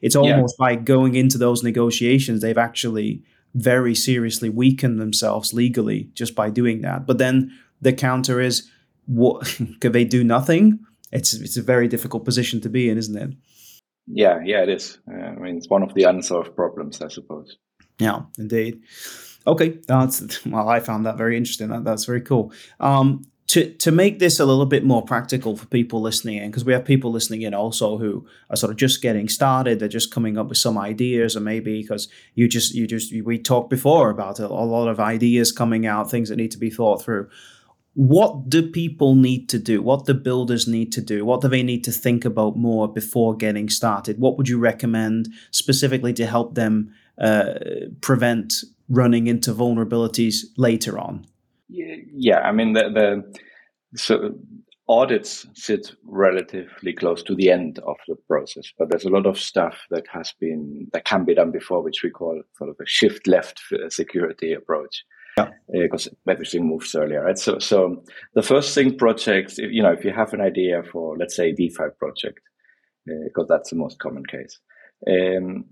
it's 0.00 0.16
almost 0.16 0.56
yeah. 0.58 0.64
like 0.64 0.84
going 0.84 1.16
into 1.16 1.36
those 1.36 1.62
negotiations, 1.62 2.40
they've 2.40 2.56
actually 2.56 3.22
very 3.54 3.94
seriously 3.94 4.48
weakened 4.48 5.00
themselves 5.00 5.52
legally 5.52 6.10
just 6.14 6.34
by 6.34 6.50
doing 6.50 6.82
that. 6.82 7.06
But 7.06 7.18
then 7.18 7.50
the 7.80 7.92
counter 7.92 8.40
is, 8.40 8.68
what 9.06 9.58
could 9.80 9.92
they 9.92 10.04
do 10.04 10.24
nothing? 10.24 10.84
it's 11.12 11.34
it's 11.34 11.56
a 11.56 11.62
very 11.62 11.88
difficult 11.88 12.24
position 12.24 12.60
to 12.60 12.68
be 12.68 12.88
in, 12.88 12.98
isn't 12.98 13.16
it? 13.16 13.34
Yeah, 14.06 14.40
yeah, 14.44 14.62
it 14.62 14.68
is. 14.68 14.98
Uh, 15.10 15.16
I 15.16 15.34
mean, 15.36 15.56
it's 15.56 15.68
one 15.68 15.82
of 15.82 15.94
the 15.94 16.04
unsolved 16.04 16.54
problems, 16.56 17.02
I 17.02 17.08
suppose. 17.08 17.58
Yeah, 17.98 18.22
indeed. 18.38 18.82
Okay, 19.46 19.78
that's 19.86 20.44
well, 20.46 20.68
I 20.68 20.80
found 20.80 21.06
that 21.06 21.16
very 21.16 21.36
interesting. 21.36 21.68
That, 21.68 21.84
that's 21.84 22.04
very 22.04 22.20
cool. 22.20 22.52
Um, 22.80 23.26
to 23.48 23.72
to 23.76 23.90
make 23.90 24.18
this 24.18 24.40
a 24.40 24.44
little 24.44 24.66
bit 24.66 24.84
more 24.84 25.02
practical 25.02 25.56
for 25.56 25.66
people 25.66 26.02
listening 26.02 26.36
in, 26.36 26.50
because 26.50 26.66
we 26.66 26.74
have 26.74 26.84
people 26.84 27.10
listening 27.10 27.42
in 27.42 27.54
also 27.54 27.96
who 27.96 28.26
are 28.50 28.56
sort 28.56 28.70
of 28.70 28.76
just 28.76 29.00
getting 29.00 29.28
started. 29.28 29.78
They're 29.78 29.88
just 29.88 30.12
coming 30.12 30.36
up 30.36 30.48
with 30.48 30.58
some 30.58 30.76
ideas, 30.76 31.34
or 31.34 31.40
maybe 31.40 31.80
because 31.80 32.08
you 32.34 32.46
just 32.46 32.74
you 32.74 32.86
just 32.86 33.14
we 33.24 33.38
talked 33.38 33.70
before 33.70 34.10
about 34.10 34.38
a, 34.38 34.46
a 34.46 34.48
lot 34.48 34.88
of 34.88 35.00
ideas 35.00 35.50
coming 35.50 35.86
out, 35.86 36.10
things 36.10 36.28
that 36.28 36.36
need 36.36 36.50
to 36.50 36.58
be 36.58 36.68
thought 36.68 37.02
through 37.02 37.30
what 37.98 38.48
do 38.48 38.62
people 38.62 39.16
need 39.16 39.48
to 39.48 39.58
do? 39.58 39.82
What 39.82 40.06
do 40.06 40.14
builders 40.14 40.68
need 40.68 40.92
to 40.92 41.00
do? 41.00 41.24
What 41.24 41.40
do 41.40 41.48
they 41.48 41.64
need 41.64 41.82
to 41.82 41.90
think 41.90 42.24
about 42.24 42.56
more 42.56 42.86
before 42.86 43.34
getting 43.34 43.68
started? 43.68 44.20
What 44.20 44.38
would 44.38 44.48
you 44.48 44.56
recommend 44.56 45.28
specifically 45.50 46.12
to 46.12 46.24
help 46.24 46.54
them 46.54 46.94
uh, 47.20 47.54
prevent 48.00 48.54
running 48.88 49.26
into 49.26 49.52
vulnerabilities 49.52 50.44
later 50.56 50.96
on? 50.96 51.26
Yeah, 51.66 52.38
I 52.38 52.52
mean 52.52 52.74
the, 52.74 52.82
the 52.88 53.38
so 53.98 54.32
audits 54.88 55.48
sit 55.54 55.90
relatively 56.04 56.92
close 56.92 57.24
to 57.24 57.34
the 57.34 57.50
end 57.50 57.80
of 57.80 57.96
the 58.06 58.14
process, 58.28 58.72
but 58.78 58.90
there's 58.90 59.06
a 59.06 59.10
lot 59.10 59.26
of 59.26 59.40
stuff 59.40 59.74
that 59.90 60.06
has 60.12 60.32
been 60.38 60.86
that 60.92 61.04
can 61.04 61.24
be 61.24 61.34
done 61.34 61.50
before, 61.50 61.82
which 61.82 62.04
we 62.04 62.10
call 62.10 62.40
sort 62.58 62.70
of 62.70 62.76
a 62.80 62.86
shift 62.86 63.26
left 63.26 63.60
security 63.88 64.52
approach 64.52 65.04
yeah. 65.38 65.82
uh, 65.82 65.98
everything 66.28 66.66
moves 66.66 66.94
earlier, 66.94 67.22
right? 67.24 67.38
So, 67.38 67.58
so 67.58 68.04
the 68.34 68.42
first 68.42 68.74
thing 68.74 68.96
projects, 68.96 69.58
if, 69.58 69.70
you 69.72 69.82
know, 69.82 69.92
if 69.92 70.04
you 70.04 70.12
have 70.12 70.32
an 70.32 70.40
idea 70.40 70.82
for, 70.90 71.16
let's 71.16 71.36
say, 71.36 71.52
DeFi 71.52 71.84
project, 71.98 72.40
because 73.06 73.44
uh, 73.50 73.54
that's 73.54 73.70
the 73.70 73.76
most 73.76 73.98
common 73.98 74.24
case, 74.26 74.60
um, 75.08 75.66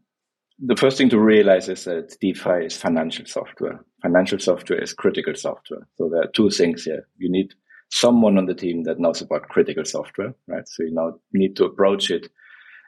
the 0.58 0.76
first 0.76 0.96
thing 0.96 1.10
to 1.10 1.20
realize 1.20 1.68
is 1.68 1.84
that 1.84 2.16
DeFi 2.20 2.66
is 2.66 2.76
financial 2.76 3.26
software. 3.26 3.84
Financial 4.02 4.38
software 4.38 4.82
is 4.82 4.94
critical 4.94 5.34
software. 5.34 5.86
So 5.96 6.08
there 6.08 6.22
are 6.22 6.30
two 6.34 6.50
things 6.50 6.84
here. 6.84 7.06
You 7.18 7.30
need 7.30 7.52
someone 7.90 8.38
on 8.38 8.46
the 8.46 8.54
team 8.54 8.84
that 8.84 8.98
knows 8.98 9.20
about 9.20 9.48
critical 9.48 9.84
software, 9.84 10.34
right? 10.48 10.66
So 10.66 10.82
you 10.82 10.94
now 10.94 11.18
need 11.32 11.56
to 11.56 11.66
approach 11.66 12.10
it 12.10 12.28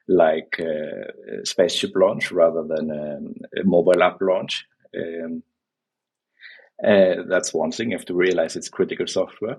like 0.08 0.58
a 0.58 1.44
spaceship 1.44 1.90
launch 1.94 2.32
rather 2.32 2.64
than 2.66 2.90
um, 2.90 3.34
a 3.56 3.64
mobile 3.64 4.02
app 4.02 4.18
launch. 4.20 4.64
Um, 4.96 5.42
uh, 6.86 7.22
that's 7.28 7.52
one 7.54 7.72
thing. 7.72 7.90
You 7.90 7.96
have 7.96 8.06
to 8.06 8.14
realize 8.14 8.56
it's 8.56 8.68
critical 8.68 9.06
software. 9.06 9.56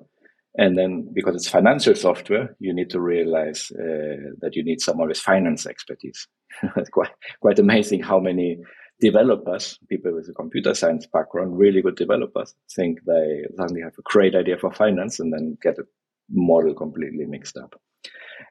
And 0.55 0.77
then 0.77 1.07
because 1.13 1.35
it's 1.35 1.47
financial 1.47 1.95
software, 1.95 2.55
you 2.59 2.73
need 2.73 2.89
to 2.89 2.99
realize 2.99 3.71
uh, 3.71 4.33
that 4.41 4.55
you 4.55 4.63
need 4.63 4.81
someone 4.81 5.07
with 5.07 5.17
finance 5.17 5.65
expertise. 5.65 6.27
it's 6.75 6.89
quite, 6.89 7.11
quite 7.41 7.59
amazing 7.59 8.01
how 8.01 8.19
many 8.19 8.57
developers, 8.99 9.77
people 9.87 10.13
with 10.13 10.27
a 10.29 10.33
computer 10.33 10.73
science 10.73 11.07
background, 11.07 11.57
really 11.57 11.81
good 11.81 11.95
developers, 11.95 12.55
think 12.75 12.99
they 13.05 13.43
suddenly 13.57 13.81
have 13.81 13.93
a 13.97 14.01
great 14.03 14.35
idea 14.35 14.57
for 14.57 14.71
finance 14.71 15.19
and 15.19 15.31
then 15.31 15.57
get 15.61 15.77
a 15.77 15.83
model 16.29 16.73
completely 16.73 17.25
mixed 17.25 17.57
up. 17.57 17.79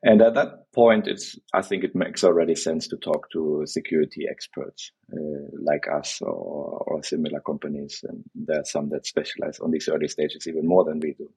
And 0.03 0.23
at 0.23 0.35
that 0.35 0.73
point, 0.75 1.07
it's 1.09 1.39
I 1.55 1.63
think 1.63 1.85
it 1.85 1.95
makes 1.95 2.25
already 2.25 2.55
sense 2.55 2.89
to 2.89 2.97
talk 2.97 3.31
to 3.33 3.65
security 3.67 4.27
experts 4.31 4.93
uh, 5.13 5.49
like 5.63 5.87
us 5.89 6.21
or, 6.23 6.85
or 6.87 7.03
similar 7.03 7.41
companies. 7.41 8.05
And 8.09 8.25
there 8.35 8.61
are 8.61 8.65
some 8.65 8.91
that 8.91 9.07
specialize 9.07 9.61
on 9.61 9.71
these 9.71 9.89
early 9.89 10.09
stages 10.09 10.47
even 10.47 10.67
more 10.67 10.85
than 10.85 11.01
we 11.01 11.15
do. 11.15 11.29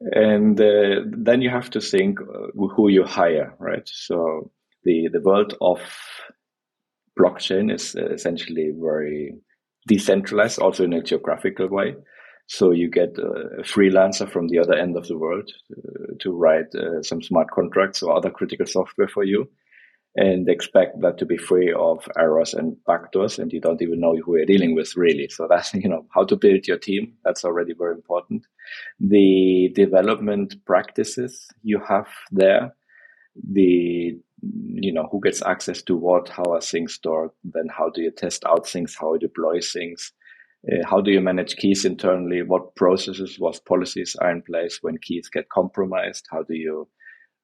and 0.00 0.60
uh, 0.60 1.02
then 1.06 1.42
you 1.42 1.50
have 1.50 1.70
to 1.70 1.80
think 1.80 2.20
uh, 2.20 2.48
who 2.76 2.88
you 2.88 3.04
hire, 3.04 3.54
right? 3.58 3.88
So 3.88 4.50
the 4.84 5.08
the 5.12 5.20
world 5.20 5.54
of 5.60 5.80
blockchain 7.18 7.72
is 7.72 7.94
essentially 7.94 8.72
very 8.74 9.34
decentralized, 9.86 10.58
also 10.58 10.84
in 10.84 10.92
a 10.92 11.02
geographical 11.02 11.68
way. 11.68 11.94
So 12.52 12.70
you 12.70 12.90
get 12.90 13.16
a 13.16 13.62
freelancer 13.62 14.30
from 14.30 14.48
the 14.48 14.58
other 14.58 14.74
end 14.74 14.94
of 14.98 15.08
the 15.08 15.16
world 15.16 15.50
uh, 15.74 16.12
to 16.20 16.32
write 16.32 16.74
uh, 16.74 17.02
some 17.02 17.22
smart 17.22 17.50
contracts 17.50 18.02
or 18.02 18.14
other 18.14 18.28
critical 18.28 18.66
software 18.66 19.08
for 19.08 19.24
you 19.24 19.48
and 20.16 20.46
expect 20.50 21.00
that 21.00 21.16
to 21.16 21.24
be 21.24 21.38
free 21.38 21.72
of 21.72 22.06
errors 22.18 22.52
and 22.52 22.76
backdoors 22.86 23.38
and 23.38 23.54
you 23.54 23.60
don't 23.62 23.80
even 23.80 24.00
know 24.00 24.14
who 24.16 24.36
you're 24.36 24.44
dealing 24.44 24.74
with 24.74 24.94
really. 24.98 25.28
So 25.30 25.46
that's 25.48 25.72
you 25.82 25.88
know 25.88 26.04
how 26.14 26.24
to 26.24 26.36
build 26.36 26.66
your 26.66 26.76
team 26.76 27.14
that's 27.24 27.42
already 27.42 27.72
very 27.72 27.94
important. 27.94 28.44
The 29.00 29.72
development 29.74 30.62
practices 30.66 31.48
you 31.62 31.80
have 31.88 32.08
there 32.32 32.74
the 33.50 34.14
you 34.42 34.92
know 34.92 35.08
who 35.10 35.22
gets 35.22 35.40
access 35.40 35.80
to 35.84 35.96
what 35.96 36.28
how 36.28 36.44
are 36.52 36.60
things 36.60 36.94
stored 36.94 37.30
then 37.44 37.68
how 37.70 37.88
do 37.88 38.02
you 38.02 38.10
test 38.10 38.44
out 38.44 38.68
things 38.68 38.96
how 39.00 39.14
you 39.14 39.20
deploy 39.20 39.58
things 39.60 40.12
uh, 40.70 40.86
how 40.88 41.00
do 41.00 41.10
you 41.10 41.20
manage 41.20 41.56
keys 41.56 41.84
internally 41.84 42.42
what 42.42 42.74
processes 42.76 43.38
what 43.38 43.64
policies 43.66 44.16
are 44.20 44.30
in 44.30 44.42
place 44.42 44.78
when 44.82 44.96
keys 44.98 45.28
get 45.28 45.48
compromised 45.48 46.26
how 46.30 46.42
do 46.42 46.54
you 46.54 46.88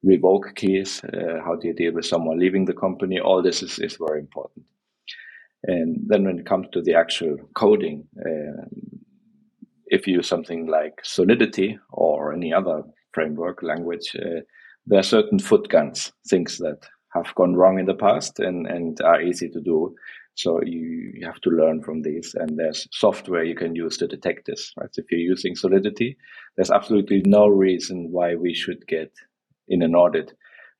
revoke 0.03 0.55
keys, 0.55 1.01
uh, 1.03 1.41
how 1.43 1.55
do 1.55 1.67
you 1.67 1.73
deal 1.73 1.93
with 1.93 2.05
someone 2.05 2.39
leaving 2.39 2.65
the 2.65 2.73
company? 2.73 3.19
All 3.19 3.41
this 3.41 3.61
is, 3.61 3.79
is 3.79 3.97
very 3.97 4.19
important. 4.19 4.65
And 5.63 5.97
then 6.07 6.23
when 6.23 6.39
it 6.39 6.45
comes 6.45 6.67
to 6.71 6.81
the 6.81 6.95
actual 6.95 7.37
coding, 7.53 8.07
uh, 8.17 8.65
if 9.87 10.07
you 10.07 10.15
use 10.15 10.27
something 10.27 10.67
like 10.67 10.99
Solidity 11.03 11.77
or 11.91 12.33
any 12.33 12.53
other 12.53 12.83
framework 13.13 13.61
language, 13.61 14.15
uh, 14.15 14.41
there 14.85 14.99
are 14.99 15.03
certain 15.03 15.39
foot 15.39 15.67
guns, 15.69 16.13
things 16.29 16.57
that 16.59 16.87
have 17.13 17.33
gone 17.35 17.55
wrong 17.55 17.79
in 17.79 17.85
the 17.85 17.93
past 17.93 18.39
and, 18.39 18.67
and 18.67 19.01
are 19.01 19.21
easy 19.21 19.49
to 19.49 19.59
do. 19.59 19.95
So 20.39 20.61
you, 20.63 21.11
you 21.15 21.25
have 21.25 21.41
to 21.41 21.49
learn 21.49 21.83
from 21.83 22.01
these. 22.01 22.33
And 22.33 22.57
there's 22.57 22.87
software 22.91 23.43
you 23.43 23.55
can 23.55 23.75
use 23.75 23.97
to 23.97 24.07
detect 24.07 24.45
this. 24.45 24.71
Right? 24.77 24.89
So 24.93 25.01
if 25.01 25.11
you're 25.11 25.19
using 25.19 25.55
Solidity, 25.55 26.17
there's 26.55 26.71
absolutely 26.71 27.21
no 27.25 27.47
reason 27.47 28.07
why 28.09 28.35
we 28.35 28.53
should 28.53 28.87
get 28.87 29.11
in 29.67 29.81
an 29.81 29.95
audit 29.95 30.33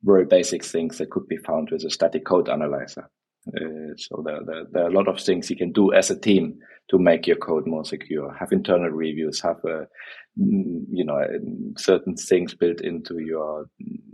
very 0.04 0.26
basic 0.26 0.64
things 0.64 0.98
that 0.98 1.10
could 1.10 1.28
be 1.28 1.38
found 1.38 1.70
with 1.72 1.84
a 1.84 1.90
static 1.90 2.26
code 2.26 2.48
analyzer. 2.48 3.10
Uh, 3.48 3.96
so 3.98 4.22
there, 4.26 4.40
there, 4.46 4.64
there, 4.72 4.84
are 4.84 4.90
a 4.90 4.94
lot 4.94 5.08
of 5.08 5.20
things 5.20 5.50
you 5.50 5.56
can 5.56 5.72
do 5.72 5.94
as 5.94 6.10
a 6.10 6.20
team 6.20 6.58
to 6.90 6.98
make 6.98 7.28
your 7.28 7.38
code 7.38 7.66
more 7.66 7.86
secure. 7.86 8.34
Have 8.34 8.52
internal 8.52 8.90
reviews, 8.90 9.42
have 9.42 9.58
a, 9.66 9.88
mm, 10.40 10.84
you 10.90 11.04
know 11.04 11.20
certain 11.78 12.16
things 12.16 12.54
built 12.54 12.82
into 12.82 13.20
your 13.20 13.66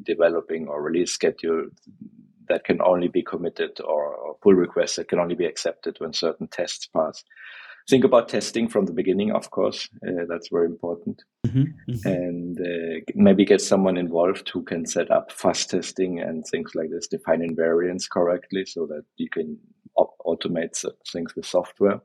developing 0.04 0.68
or 0.68 0.82
release 0.82 1.12
schedule 1.12 1.66
that 2.48 2.64
can 2.64 2.82
only 2.82 3.08
be 3.08 3.24
committed 3.24 3.80
or, 3.82 4.16
or 4.16 4.36
pull 4.42 4.54
requests 4.54 4.96
that 4.96 5.08
can 5.08 5.20
only 5.20 5.36
be 5.36 5.46
accepted 5.46 5.98
when 6.00 6.14
certain 6.14 6.48
tests 6.48 6.88
pass 6.88 7.24
think 7.90 8.04
about 8.04 8.30
testing 8.30 8.68
from 8.68 8.86
the 8.86 8.94
beginning, 8.94 9.32
of 9.32 9.52
course. 9.52 9.90
Uh, 10.08 10.26
that's 10.28 10.50
very 10.50 10.66
important. 10.66 11.24
Mm-hmm, 11.46 11.92
mm-hmm. 11.92 12.08
And 12.08 12.60
uh, 12.60 13.02
maybe 13.16 13.46
get 13.46 13.62
someone 13.62 13.98
involved 13.98 14.50
who 14.50 14.64
can 14.64 14.86
set 14.86 15.12
up 15.12 15.32
fuzz 15.32 15.66
testing 15.66 16.20
and 16.20 16.46
things 16.46 16.72
like 16.76 16.90
this, 16.90 17.08
define 17.08 17.42
invariants 17.42 18.10
correctly 18.10 18.66
so 18.66 18.88
that 18.88 19.04
you 19.18 19.30
can 19.30 19.58
op- 19.96 20.18
automate 20.26 20.84
things 21.12 21.36
with 21.36 21.46
software. 21.46 22.02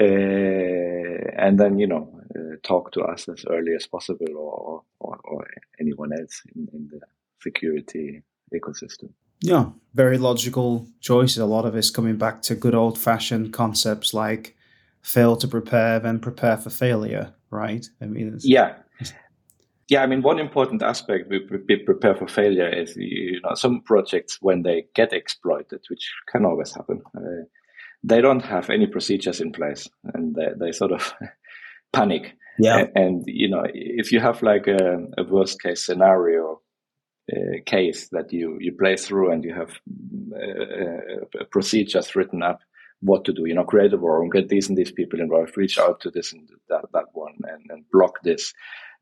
Uh, 0.00 1.30
and 1.36 1.58
then, 1.58 1.78
you 1.78 1.86
know, 1.86 2.20
uh, 2.36 2.56
talk 2.62 2.92
to 2.92 3.02
us 3.02 3.28
as 3.28 3.44
early 3.50 3.74
as 3.74 3.86
possible 3.86 4.26
or, 4.36 4.82
or, 5.00 5.18
or 5.24 5.46
anyone 5.80 6.12
else 6.12 6.40
in, 6.54 6.68
in 6.72 6.88
the 6.90 7.00
security 7.42 8.22
ecosystem. 8.52 9.10
Yeah, 9.40 9.70
very 9.94 10.18
logical 10.18 10.86
choices. 11.00 11.38
A 11.38 11.46
lot 11.46 11.64
of 11.64 11.74
it's 11.74 11.90
coming 11.90 12.16
back 12.16 12.42
to 12.42 12.54
good 12.54 12.74
old 12.74 12.98
fashioned 12.98 13.52
concepts 13.52 14.14
like 14.14 14.56
fail 15.02 15.36
to 15.36 15.48
prepare, 15.48 15.98
then 15.98 16.20
prepare 16.20 16.56
for 16.56 16.70
failure, 16.70 17.34
right? 17.50 17.86
I 18.00 18.06
mean, 18.06 18.38
yeah. 18.42 18.76
Yeah, 19.88 20.02
I 20.02 20.06
mean, 20.06 20.22
one 20.22 20.38
important 20.38 20.82
aspect 20.82 21.28
we, 21.28 21.40
we 21.68 21.76
prepare 21.76 22.14
for 22.14 22.26
failure 22.26 22.68
is, 22.68 22.96
you 22.96 23.40
know, 23.42 23.54
some 23.54 23.82
projects 23.82 24.38
when 24.40 24.62
they 24.62 24.86
get 24.94 25.12
exploited, 25.12 25.80
which 25.90 26.10
can 26.30 26.46
always 26.46 26.72
happen, 26.74 27.02
uh, 27.16 27.44
they 28.04 28.20
don't 28.20 28.40
have 28.44 28.70
any 28.70 28.86
procedures 28.86 29.40
in 29.40 29.52
place, 29.52 29.88
and 30.14 30.34
they, 30.34 30.48
they 30.58 30.72
sort 30.72 30.92
of 30.92 31.12
panic. 31.92 32.34
Yeah, 32.58 32.78
and, 32.78 32.90
and, 32.94 33.24
you 33.26 33.48
know, 33.48 33.64
if 33.74 34.12
you 34.12 34.20
have 34.20 34.42
like 34.42 34.66
a, 34.66 35.06
a 35.18 35.24
worst 35.24 35.60
case 35.60 35.84
scenario 35.84 36.60
uh, 37.32 37.62
case 37.66 38.08
that 38.08 38.32
you 38.32 38.58
you 38.60 38.72
play 38.72 38.96
through 38.96 39.30
and 39.30 39.44
you 39.44 39.54
have 39.54 39.70
uh, 40.34 41.40
uh, 41.40 41.44
procedures 41.50 42.16
written 42.16 42.42
up 42.42 42.60
what 43.00 43.24
to 43.24 43.32
do. 43.32 43.44
You 43.46 43.54
know 43.54 43.64
create 43.64 43.92
a 43.92 43.98
forum 43.98 44.28
get 44.28 44.48
these 44.48 44.68
and 44.68 44.76
these 44.76 44.90
people 44.90 45.20
involved 45.20 45.56
reach 45.56 45.78
out 45.78 46.00
to 46.00 46.10
this 46.10 46.32
and 46.32 46.48
that, 46.68 46.84
that 46.92 47.06
one 47.12 47.34
and, 47.44 47.64
and 47.70 47.84
block 47.92 48.22
this 48.24 48.52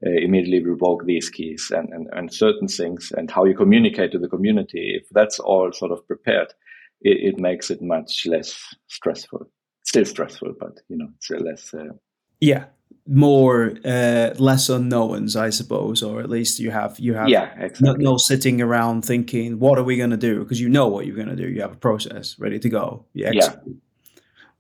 uh, 0.07 0.11
immediately 0.11 0.63
revoke 0.63 1.05
these 1.07 1.31
keys 1.31 1.73
and, 1.75 1.89
and, 1.95 2.09
and 2.13 2.33
certain 2.33 2.69
things 2.69 3.11
and 3.17 3.31
how 3.31 3.45
you 3.45 3.55
communicate 3.55 4.13
to 4.13 4.19
the 4.19 4.29
community. 4.29 5.01
If 5.01 5.09
that's 5.11 5.39
all 5.39 5.73
sort 5.73 5.93
of 5.93 6.07
prepared 6.07 6.49
it, 7.01 7.35
it 7.35 7.41
makes 7.41 7.71
it 7.71 7.81
much 7.81 8.27
less 8.27 8.75
stressful. 8.89 9.51
Still 9.87 10.05
stressful 10.05 10.55
but 10.61 10.79
you 10.89 10.99
know 10.99 11.09
it's 11.17 11.31
less 11.31 11.73
uh, 11.73 11.95
yeah 12.39 12.67
more 13.07 13.73
uh, 13.85 14.31
less 14.39 14.69
unknowns, 14.69 15.37
I 15.37 15.51
suppose, 15.51 16.03
or 16.03 16.21
at 16.21 16.31
least 16.31 16.59
you 16.59 16.71
have 16.71 16.99
you 16.99 17.15
have 17.15 17.29
yeah 17.29 17.53
exactly. 17.59 18.05
no, 18.05 18.13
no 18.13 18.17
sitting 18.17 18.61
around 18.61 19.05
thinking 19.05 19.59
what 19.59 19.79
are 19.79 19.83
we 19.83 19.97
going 19.97 20.11
to 20.11 20.17
do 20.17 20.41
because 20.41 20.61
you 20.61 20.69
know 20.69 20.89
what 20.89 21.07
you're 21.07 21.17
going 21.17 21.29
to 21.29 21.37
do. 21.37 21.49
You 21.49 21.63
have 21.63 21.73
a 21.73 21.77
process 21.77 22.39
ready 22.39 22.59
to 22.59 22.69
go. 22.69 23.07
Yeah, 23.15 23.31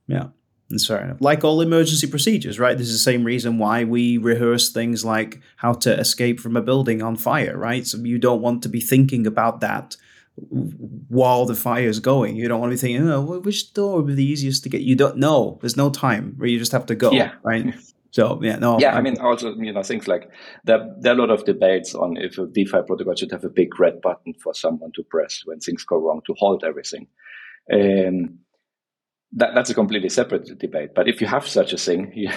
yeah, 0.06 0.28
that's 0.68 0.86
fair 0.86 1.02
enough. 1.02 1.18
Like 1.20 1.44
all 1.44 1.60
emergency 1.60 2.06
procedures, 2.06 2.58
right? 2.58 2.76
This 2.76 2.88
is 2.88 2.94
the 2.94 3.10
same 3.10 3.24
reason 3.24 3.58
why 3.58 3.84
we 3.84 4.18
rehearse 4.18 4.72
things 4.72 5.04
like 5.04 5.40
how 5.56 5.72
to 5.74 5.98
escape 5.98 6.40
from 6.40 6.56
a 6.56 6.62
building 6.62 7.02
on 7.02 7.16
fire, 7.16 7.56
right? 7.56 7.86
So 7.86 7.98
you 7.98 8.18
don't 8.18 8.40
want 8.40 8.62
to 8.62 8.68
be 8.68 8.80
thinking 8.80 9.26
about 9.26 9.60
that 9.60 9.96
while 10.48 11.44
the 11.44 11.54
fire 11.54 11.88
is 11.88 12.00
going. 12.00 12.36
You 12.36 12.48
don't 12.48 12.60
want 12.60 12.70
to 12.70 12.76
be 12.76 12.80
thinking, 12.80 13.08
oh, 13.08 13.40
which 13.40 13.74
door 13.74 13.96
would 13.96 14.06
be 14.06 14.14
the 14.14 14.24
easiest 14.24 14.62
to 14.62 14.68
get? 14.68 14.80
You 14.82 14.96
don't 14.96 15.16
know. 15.16 15.58
There's 15.60 15.76
no 15.76 15.90
time 15.90 16.34
where 16.36 16.48
you 16.48 16.58
just 16.58 16.72
have 16.72 16.86
to 16.86 16.94
go, 16.94 17.10
yeah. 17.10 17.32
right? 17.42 17.74
So 18.10 18.40
yeah, 18.42 18.56
no. 18.56 18.78
Yeah, 18.80 18.96
I 18.96 19.02
mean, 19.02 19.18
also 19.20 19.54
you 19.54 19.72
know 19.72 19.82
things 19.82 20.08
like 20.08 20.28
there, 20.64 20.94
there 20.98 21.12
are 21.12 21.16
a 21.16 21.20
lot 21.20 21.30
of 21.30 21.44
debates 21.44 21.94
on 21.94 22.16
if 22.16 22.38
a 22.38 22.46
DeFi 22.46 22.82
protocol 22.86 23.14
should 23.14 23.32
have 23.32 23.44
a 23.44 23.48
big 23.48 23.78
red 23.78 24.00
button 24.00 24.34
for 24.34 24.54
someone 24.54 24.92
to 24.92 25.02
press 25.04 25.42
when 25.44 25.60
things 25.60 25.84
go 25.84 25.96
wrong 25.96 26.20
to 26.26 26.34
halt 26.34 26.64
everything. 26.64 27.06
Um, 27.72 28.40
that, 29.32 29.54
that's 29.54 29.70
a 29.70 29.74
completely 29.74 30.08
separate 30.08 30.58
debate. 30.58 30.90
But 30.94 31.06
if 31.06 31.20
you 31.20 31.28
have 31.28 31.46
such 31.46 31.72
a 31.72 31.76
thing, 31.76 32.12
you, 32.16 32.30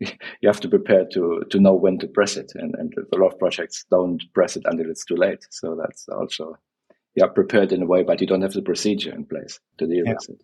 you 0.00 0.48
have 0.48 0.60
to 0.60 0.68
prepare 0.68 1.04
to 1.12 1.44
to 1.50 1.60
know 1.60 1.74
when 1.74 1.98
to 1.98 2.08
press 2.08 2.36
it, 2.36 2.52
and, 2.54 2.74
and 2.74 2.92
a 3.14 3.16
lot 3.16 3.32
of 3.32 3.38
projects 3.38 3.84
don't 3.90 4.22
press 4.34 4.56
it 4.56 4.64
until 4.66 4.90
it's 4.90 5.04
too 5.04 5.16
late. 5.16 5.46
So 5.50 5.76
that's 5.80 6.08
also 6.08 6.58
you 7.14 7.24
are 7.24 7.30
prepared 7.30 7.72
in 7.72 7.82
a 7.82 7.86
way, 7.86 8.02
but 8.02 8.20
you 8.20 8.26
don't 8.26 8.42
have 8.42 8.52
the 8.52 8.62
procedure 8.62 9.14
in 9.14 9.24
place 9.24 9.60
to 9.78 9.86
deal 9.86 10.04
yeah. 10.04 10.14
with 10.14 10.30
it. 10.30 10.42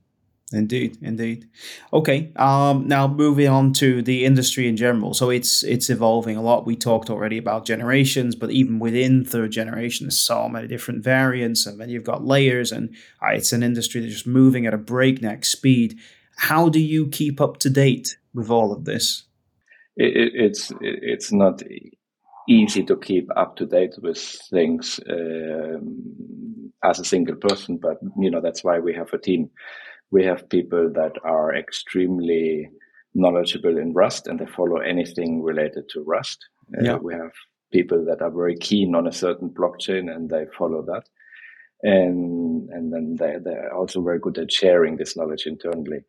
Indeed, 0.53 0.99
indeed. 1.01 1.49
Okay. 1.93 2.31
Um, 2.37 2.87
now 2.87 3.09
moving 3.09 3.49
on 3.49 3.73
to 3.75 4.03
the 4.03 4.25
industry 4.25 4.69
in 4.69 4.77
general. 4.77 5.15
So 5.15 5.31
it's 5.31 5.63
it's 5.63 5.89
evolving 5.89 6.37
a 6.37 6.43
lot. 6.43 6.67
We 6.67 6.77
talked 6.77 7.11
already 7.11 7.39
about 7.39 7.65
generations, 7.65 8.35
but 8.35 8.51
even 8.51 8.79
within 8.79 9.25
third 9.25 9.53
generation, 9.53 10.07
there's 10.07 10.19
so 10.19 10.49
many 10.49 10.69
different 10.69 11.03
variants, 11.03 11.67
and 11.67 11.81
then 11.81 11.89
you've 11.89 12.05
got 12.05 12.25
layers, 12.25 12.73
and 12.73 12.95
uh, 13.23 13.33
it's 13.33 13.53
an 13.53 13.63
industry 13.63 14.01
that's 14.01 14.13
just 14.13 14.27
moving 14.27 14.67
at 14.67 14.75
a 14.75 14.79
breakneck 14.79 15.45
speed. 15.45 15.97
How 16.37 16.69
do 16.69 16.81
you 16.81 17.09
keep 17.09 17.41
up 17.41 17.59
to 17.59 17.71
date 17.71 18.17
with 18.35 18.51
all 18.51 18.73
of 18.73 18.85
this? 18.85 19.25
It, 19.97 20.17
it, 20.17 20.33
it's 20.35 20.71
it, 20.73 20.99
it's 21.03 21.33
not 21.33 21.63
easy 22.49 22.83
to 22.85 22.97
keep 22.97 23.31
up 23.37 23.57
to 23.57 23.67
date 23.67 23.95
with 24.03 24.19
things 24.51 25.01
um, 25.09 26.73
as 26.83 26.99
a 26.99 27.05
single 27.05 27.37
person, 27.37 27.79
but 27.79 27.99
you 28.19 28.31
know 28.31 28.41
that's 28.41 28.65
why 28.65 28.79
we 28.79 28.95
have 28.95 29.13
a 29.13 29.19
team 29.19 29.51
we 30.13 30.25
have 30.25 30.49
people 30.51 30.93
that 30.95 31.15
are 31.25 31.57
extremely 31.57 32.71
knowledgeable 33.15 33.79
in 33.79 33.93
Rust 33.95 34.27
and 34.27 34.39
they 34.39 34.47
follow 34.47 34.77
anything 34.77 35.43
related 35.43 35.89
to 35.91 36.05
Rust. 36.05 36.39
Uh, 36.79 36.99
we 36.99 37.15
have 37.15 37.33
people 37.73 38.05
that 38.05 38.23
are 38.23 38.31
very 38.31 38.57
keen 38.57 38.95
on 38.95 39.07
a 39.07 39.13
certain 39.13 39.49
blockchain 39.49 40.15
and 40.15 40.29
they 40.29 40.45
follow 40.57 40.83
that. 40.83 41.05
And, 41.83 42.69
and 42.71 42.93
then 42.93 43.17
they, 43.19 43.37
they're 43.43 43.75
also 43.75 44.03
very 44.03 44.19
good 44.21 44.39
at 44.39 44.53
sharing 44.53 44.97
this 44.97 45.17
knowledge 45.17 45.47
internally. 45.47 46.01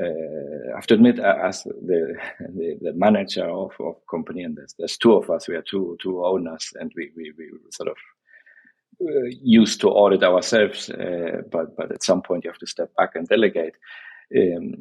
Uh, 0.00 0.72
I 0.72 0.76
have 0.76 0.86
to 0.86 0.94
admit, 0.94 1.18
as 1.18 1.64
the, 1.64 2.14
the, 2.40 2.78
the 2.80 2.92
manager 2.94 3.48
of, 3.48 3.72
of 3.80 3.96
company, 4.08 4.42
and 4.42 4.56
there's, 4.56 4.74
there's 4.78 4.96
two 4.96 5.14
of 5.14 5.28
us, 5.30 5.48
we 5.48 5.56
are 5.56 5.62
two, 5.62 5.96
two 6.00 6.24
owners 6.24 6.72
and 6.76 6.92
we, 6.96 7.10
we, 7.16 7.32
we 7.36 7.50
sort 7.70 7.88
of 7.88 7.96
uh, 7.96 8.17
used 9.00 9.80
to 9.80 9.88
audit 9.88 10.22
ourselves, 10.22 10.90
uh, 10.90 11.42
but 11.50 11.76
but 11.76 11.92
at 11.92 12.02
some 12.02 12.22
point 12.22 12.44
you 12.44 12.50
have 12.50 12.58
to 12.58 12.66
step 12.66 12.90
back 12.96 13.10
and 13.14 13.28
delegate. 13.28 13.76
um, 14.36 14.74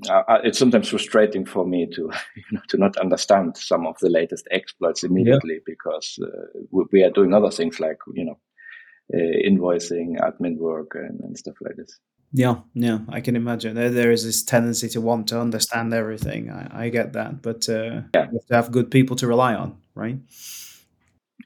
it's 0.44 0.60
sometimes 0.60 0.90
frustrating 0.90 1.46
for 1.46 1.66
me 1.66 1.88
to 1.88 2.02
you 2.36 2.44
know, 2.52 2.62
to 2.68 2.78
not 2.78 2.98
understand 2.98 3.56
some 3.58 3.88
of 3.88 3.98
the 4.00 4.10
latest 4.10 4.48
exploits 4.52 5.04
immediately 5.04 5.56
yeah. 5.56 5.66
because 5.66 6.20
uh, 6.22 6.60
we 6.92 7.04
are 7.04 7.12
doing 7.12 7.34
other 7.34 7.52
things 7.52 7.80
like 7.80 8.00
you 8.14 8.26
know 8.26 8.40
uh, 9.14 9.18
invoicing, 9.18 10.20
admin 10.20 10.58
work, 10.58 10.96
and, 10.96 11.20
and, 11.22 11.38
stuff 11.38 11.56
like 11.62 11.76
this. 11.76 11.98
Yeah, 12.34 12.56
yeah, 12.74 13.00
I 13.08 13.22
can 13.22 13.38
imagine. 13.38 13.76
There, 13.76 13.90
there 13.90 14.12
is 14.12 14.26
this 14.26 14.44
tendency 14.44 14.90
to 14.90 15.02
want 15.02 15.28
to 15.30 15.40
understand 15.40 15.94
everything. 15.94 16.52
I, 16.52 16.86
I 16.86 16.90
get 16.90 17.14
that, 17.14 17.42
but 17.42 17.70
uh, 17.70 18.02
yeah. 18.14 18.26
you 18.32 18.40
have 18.40 18.46
to 18.48 18.56
have 18.56 18.72
good 18.72 18.92
people 18.92 19.16
to 19.18 19.28
rely 19.28 19.56
on, 19.56 19.78
right? 19.96 20.18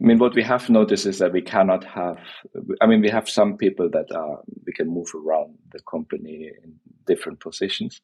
I 0.02 0.06
mean, 0.06 0.18
what 0.18 0.34
we 0.34 0.44
have 0.44 0.70
noticed 0.70 1.06
is 1.06 1.20
that 1.20 1.32
we 1.32 1.42
cannot 1.42 1.84
have. 1.84 2.18
I 2.82 2.88
mean, 2.88 3.02
we 3.02 3.10
have 3.10 3.30
some 3.30 3.58
people 3.58 3.90
that 3.92 4.12
are 4.16 4.40
we 4.66 4.74
can 4.74 4.88
move 4.88 5.14
around 5.14 5.58
the 5.72 5.80
company 5.90 6.52
in 6.64 6.74
different 7.06 7.40
positions, 7.40 8.02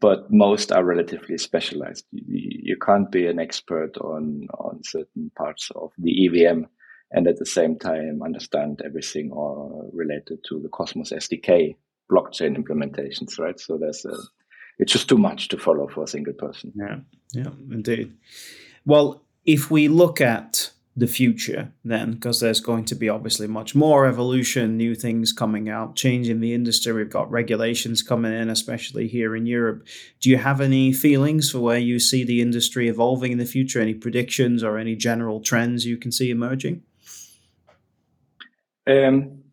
but 0.00 0.30
most 0.32 0.72
are 0.72 0.84
relatively 0.84 1.36
specialized. 1.36 2.06
You, 2.12 2.60
you 2.62 2.76
can't 2.76 3.10
be 3.10 3.26
an 3.26 3.38
expert 3.38 3.96
on 3.98 4.48
on 4.58 4.82
certain 4.84 5.30
parts 5.36 5.70
of 5.74 5.92
the 5.98 6.26
EVM 6.26 6.64
and 7.14 7.28
at 7.28 7.38
the 7.38 7.46
same 7.46 7.78
time 7.78 8.22
understand 8.22 8.82
everything 8.84 9.30
or 9.30 9.88
related 9.92 10.38
to 10.48 10.60
the 10.60 10.68
Cosmos 10.68 11.12
SDK 11.12 11.76
blockchain 12.10 12.56
implementations, 12.56 13.38
right? 13.38 13.58
So 13.58 13.78
there's 13.78 14.04
a, 14.04 14.16
it's 14.78 14.92
just 14.92 15.08
too 15.08 15.18
much 15.18 15.48
to 15.48 15.58
follow 15.58 15.88
for 15.88 16.04
a 16.04 16.08
single 16.08 16.32
person. 16.34 16.72
Yeah, 16.74 16.96
yeah, 17.32 17.52
indeed. 17.70 18.12
Well, 18.84 19.22
if 19.44 19.70
we 19.70 19.88
look 19.88 20.20
at 20.20 20.70
the 20.96 21.06
future 21.08 21.72
then 21.84 22.12
because 22.12 22.38
there's 22.38 22.60
going 22.60 22.84
to 22.84 22.94
be 22.94 23.08
obviously 23.08 23.48
much 23.48 23.74
more 23.74 24.06
evolution 24.06 24.76
new 24.76 24.94
things 24.94 25.32
coming 25.32 25.68
out 25.68 25.96
changing 25.96 26.40
the 26.40 26.54
industry. 26.54 26.92
We've 26.92 27.10
got 27.10 27.30
regulations 27.30 28.02
coming 28.02 28.32
in 28.32 28.48
especially 28.48 29.08
here 29.08 29.34
in 29.34 29.46
europe. 29.46 29.86
Do 30.20 30.30
you 30.30 30.36
have 30.36 30.60
any 30.60 30.92
feelings 30.92 31.50
for 31.50 31.58
where 31.58 31.78
you 31.78 31.98
see 31.98 32.22
the 32.22 32.40
industry 32.40 32.88
evolving 32.88 33.32
in 33.32 33.38
the 33.38 33.44
future? 33.44 33.80
Any 33.80 33.94
predictions 33.94 34.62
or 34.62 34.78
any 34.78 34.94
general 34.94 35.40
trends 35.40 35.84
you 35.84 35.96
can 35.96 36.12
see 36.12 36.30
emerging? 36.30 36.82
Um, 38.86 39.44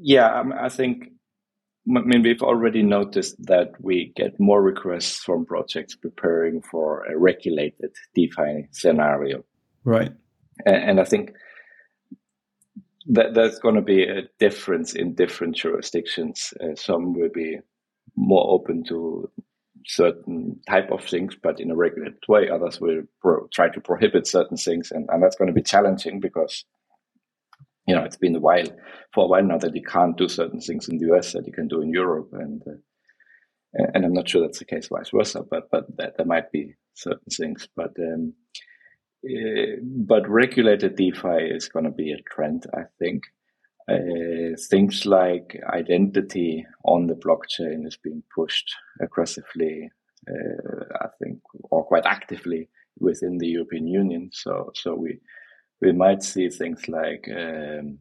yeah 0.00 0.44
i 0.58 0.68
think 0.68 1.07
I 1.96 2.00
mean, 2.00 2.22
we've 2.22 2.42
already 2.42 2.82
noticed 2.82 3.36
that 3.46 3.72
we 3.80 4.12
get 4.14 4.38
more 4.38 4.62
requests 4.62 5.22
from 5.22 5.46
projects 5.46 5.94
preparing 5.94 6.60
for 6.60 7.04
a 7.04 7.16
regulated 7.16 7.92
DeFi 8.14 8.68
scenario. 8.72 9.44
Right. 9.84 10.12
And, 10.66 10.76
and 10.76 11.00
I 11.00 11.04
think 11.04 11.32
that 13.06 13.34
there's 13.34 13.58
going 13.58 13.76
to 13.76 13.80
be 13.82 14.02
a 14.04 14.28
difference 14.38 14.94
in 14.94 15.14
different 15.14 15.56
jurisdictions. 15.56 16.52
Uh, 16.60 16.74
some 16.74 17.14
will 17.14 17.30
be 17.32 17.58
more 18.16 18.50
open 18.50 18.84
to 18.84 19.30
certain 19.86 20.60
type 20.68 20.90
of 20.90 21.02
things, 21.04 21.34
but 21.42 21.60
in 21.60 21.70
a 21.70 21.76
regulated 21.76 22.18
way. 22.28 22.50
Others 22.50 22.80
will 22.80 23.02
pro- 23.22 23.48
try 23.52 23.70
to 23.70 23.80
prohibit 23.80 24.26
certain 24.26 24.58
things, 24.58 24.90
and, 24.90 25.08
and 25.10 25.22
that's 25.22 25.36
going 25.36 25.48
to 25.48 25.54
be 25.54 25.62
challenging 25.62 26.20
because 26.20 26.64
you 27.88 27.94
know, 27.94 28.04
it's 28.04 28.18
been 28.18 28.36
a 28.36 28.40
while 28.40 28.68
for 29.14 29.24
a 29.24 29.28
while 29.28 29.42
now 29.42 29.56
that 29.58 29.74
you 29.74 29.82
can't 29.82 30.18
do 30.18 30.28
certain 30.28 30.60
things 30.60 30.88
in 30.88 30.98
the 30.98 31.10
US 31.14 31.32
that 31.32 31.46
you 31.46 31.52
can 31.52 31.68
do 31.68 31.80
in 31.80 31.90
Europe, 31.90 32.28
and 32.32 32.62
uh, 32.68 33.86
and 33.94 34.04
I'm 34.04 34.12
not 34.12 34.28
sure 34.28 34.42
that's 34.42 34.58
the 34.58 34.66
case 34.66 34.88
vice 34.88 35.10
versa, 35.10 35.42
but 35.50 35.70
but 35.72 35.84
that 35.96 36.16
there 36.18 36.26
might 36.26 36.52
be 36.52 36.74
certain 36.94 37.32
things, 37.34 37.66
but 37.74 37.92
um, 37.98 38.34
uh, 39.24 39.80
but 39.82 40.28
regulated 40.28 40.96
DeFi 40.96 41.50
is 41.50 41.68
going 41.68 41.86
to 41.86 41.90
be 41.90 42.12
a 42.12 42.22
trend, 42.30 42.66
I 42.74 42.82
think. 42.98 43.22
Uh, 43.90 44.54
things 44.68 45.06
like 45.06 45.58
identity 45.72 46.66
on 46.84 47.06
the 47.06 47.14
blockchain 47.14 47.86
is 47.86 47.96
being 47.96 48.22
pushed 48.34 48.70
aggressively, 49.00 49.90
uh, 50.30 50.84
I 51.00 51.06
think, 51.18 51.40
or 51.70 51.86
quite 51.86 52.04
actively 52.04 52.68
within 52.98 53.38
the 53.38 53.46
European 53.46 53.86
Union. 53.86 54.28
So, 54.30 54.72
so 54.74 54.94
we 54.94 55.20
we 55.80 55.92
might 55.92 56.22
see 56.22 56.48
things 56.48 56.88
like 56.88 57.28
um, 57.34 57.98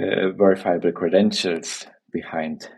uh, 0.00 0.30
verifiable 0.36 0.92
credentials 0.92 1.86
behind 2.12 2.68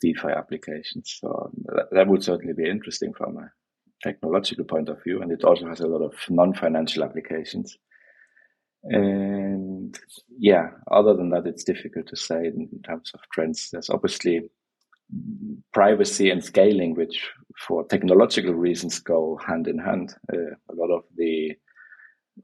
DeFi 0.00 0.28
applications. 0.28 1.18
So 1.20 1.50
that, 1.92 2.08
would 2.08 2.24
certainly 2.24 2.54
be 2.54 2.68
interesting 2.68 3.12
from 3.12 3.36
a 3.36 3.50
technological 4.02 4.64
point 4.64 4.88
of 4.88 5.02
view, 5.04 5.22
and 5.22 5.30
it 5.30 5.44
also 5.44 5.68
has 5.68 5.80
a 5.80 5.86
lot 5.86 6.02
of 6.02 6.14
non-financial 6.28 7.04
applications. 7.04 7.76
And 8.84 9.96
yeah, 10.36 10.70
other 10.90 11.14
than 11.14 11.30
that, 11.30 11.46
it's 11.46 11.62
difficult 11.62 12.08
to 12.08 12.16
say 12.16 12.46
in 12.46 12.68
terms 12.84 13.12
of 13.14 13.20
trends. 13.32 13.68
There's 13.70 13.90
obviously 13.90 14.50
privacy 15.72 16.30
and 16.30 16.42
scaling, 16.42 16.94
which 16.94 17.30
for 17.68 17.86
technological 17.86 18.54
reasons 18.54 18.98
go 18.98 19.38
hand 19.46 19.68
in 19.68 19.78
hand. 19.78 20.14
Uh, 20.32 20.54
a 20.68 20.74
lot 20.74 20.90
of 20.90 21.04
the 21.16 21.54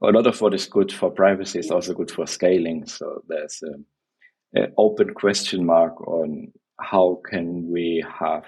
a 0.01 0.11
lot 0.11 0.27
of 0.27 0.39
what 0.41 0.53
is 0.53 0.65
good 0.65 0.91
for 0.91 1.11
privacy 1.11 1.59
is 1.59 1.71
also 1.71 1.93
good 1.93 2.11
for 2.11 2.25
scaling. 2.25 2.85
So 2.85 3.23
there's 3.27 3.61
an 4.53 4.73
open 4.77 5.13
question 5.13 5.65
mark 5.65 5.99
on 6.07 6.51
how 6.79 7.21
can 7.29 7.69
we 7.69 8.03
have 8.19 8.45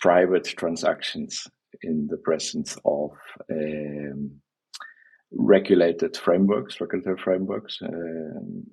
private 0.00 0.44
transactions 0.44 1.46
in 1.82 2.08
the 2.10 2.16
presence 2.16 2.76
of 2.84 3.10
um, 3.50 4.40
regulated 5.32 6.16
frameworks, 6.16 6.80
regulatory 6.80 7.18
frameworks. 7.18 7.78
Um, 7.82 8.64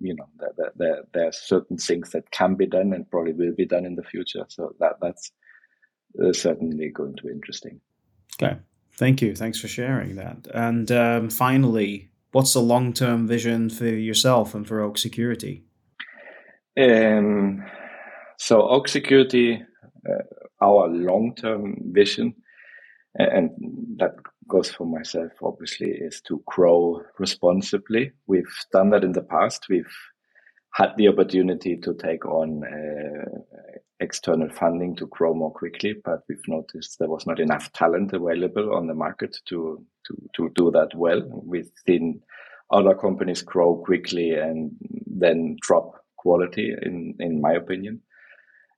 you 0.00 0.14
know, 0.14 0.26
there, 0.38 0.72
there, 0.76 1.02
there, 1.14 1.28
are 1.28 1.32
certain 1.32 1.78
things 1.78 2.10
that 2.10 2.30
can 2.30 2.54
be 2.54 2.66
done 2.66 2.92
and 2.92 3.10
probably 3.10 3.32
will 3.32 3.54
be 3.54 3.66
done 3.66 3.86
in 3.86 3.94
the 3.94 4.02
future. 4.02 4.44
So 4.48 4.74
that 4.80 4.96
that's 5.00 5.32
uh, 6.22 6.32
certainly 6.32 6.90
going 6.90 7.16
to 7.16 7.22
be 7.24 7.30
interesting. 7.30 7.80
Okay. 8.40 8.58
Thank 8.96 9.20
you. 9.22 9.34
Thanks 9.34 9.60
for 9.60 9.68
sharing 9.68 10.16
that. 10.16 10.46
And 10.54 10.90
um, 10.92 11.30
finally, 11.30 12.10
what's 12.32 12.52
the 12.52 12.60
long 12.60 12.92
term 12.92 13.26
vision 13.26 13.70
for 13.70 13.86
yourself 13.86 14.54
and 14.54 14.66
for 14.66 14.80
Oak 14.80 14.98
Security? 14.98 15.64
Um, 16.80 17.64
so, 18.38 18.68
Oak 18.68 18.88
Security, 18.88 19.62
uh, 20.08 20.22
our 20.64 20.88
long 20.88 21.34
term 21.34 21.76
vision, 21.92 22.34
and 23.16 23.50
that 23.98 24.14
goes 24.48 24.70
for 24.70 24.86
myself, 24.86 25.32
obviously, 25.42 25.90
is 25.90 26.20
to 26.22 26.42
grow 26.46 27.02
responsibly. 27.18 28.12
We've 28.26 28.56
done 28.72 28.90
that 28.90 29.04
in 29.04 29.12
the 29.12 29.22
past. 29.22 29.66
We've 29.68 29.96
had 30.74 30.90
the 30.96 31.08
opportunity 31.08 31.76
to 31.76 31.94
take 31.94 32.26
on 32.26 32.62
uh, 32.64 33.58
external 34.00 34.48
funding 34.50 34.96
to 34.96 35.06
grow 35.06 35.32
more 35.32 35.52
quickly, 35.52 35.94
but 36.04 36.20
we've 36.28 36.48
noticed 36.48 36.98
there 36.98 37.08
was 37.08 37.26
not 37.26 37.38
enough 37.38 37.72
talent 37.72 38.12
available 38.12 38.74
on 38.74 38.88
the 38.88 38.94
market 38.94 39.36
to 39.46 39.84
to 40.06 40.14
to 40.36 40.50
do 40.56 40.70
that 40.72 40.90
well. 40.96 41.22
We've 41.46 41.70
seen 41.86 42.20
other 42.70 42.94
companies 42.94 43.42
grow 43.42 43.76
quickly 43.76 44.32
and 44.32 44.72
then 45.06 45.56
drop 45.60 45.92
quality, 46.16 46.72
in 46.82 47.14
in 47.20 47.40
my 47.40 47.52
opinion. 47.52 48.00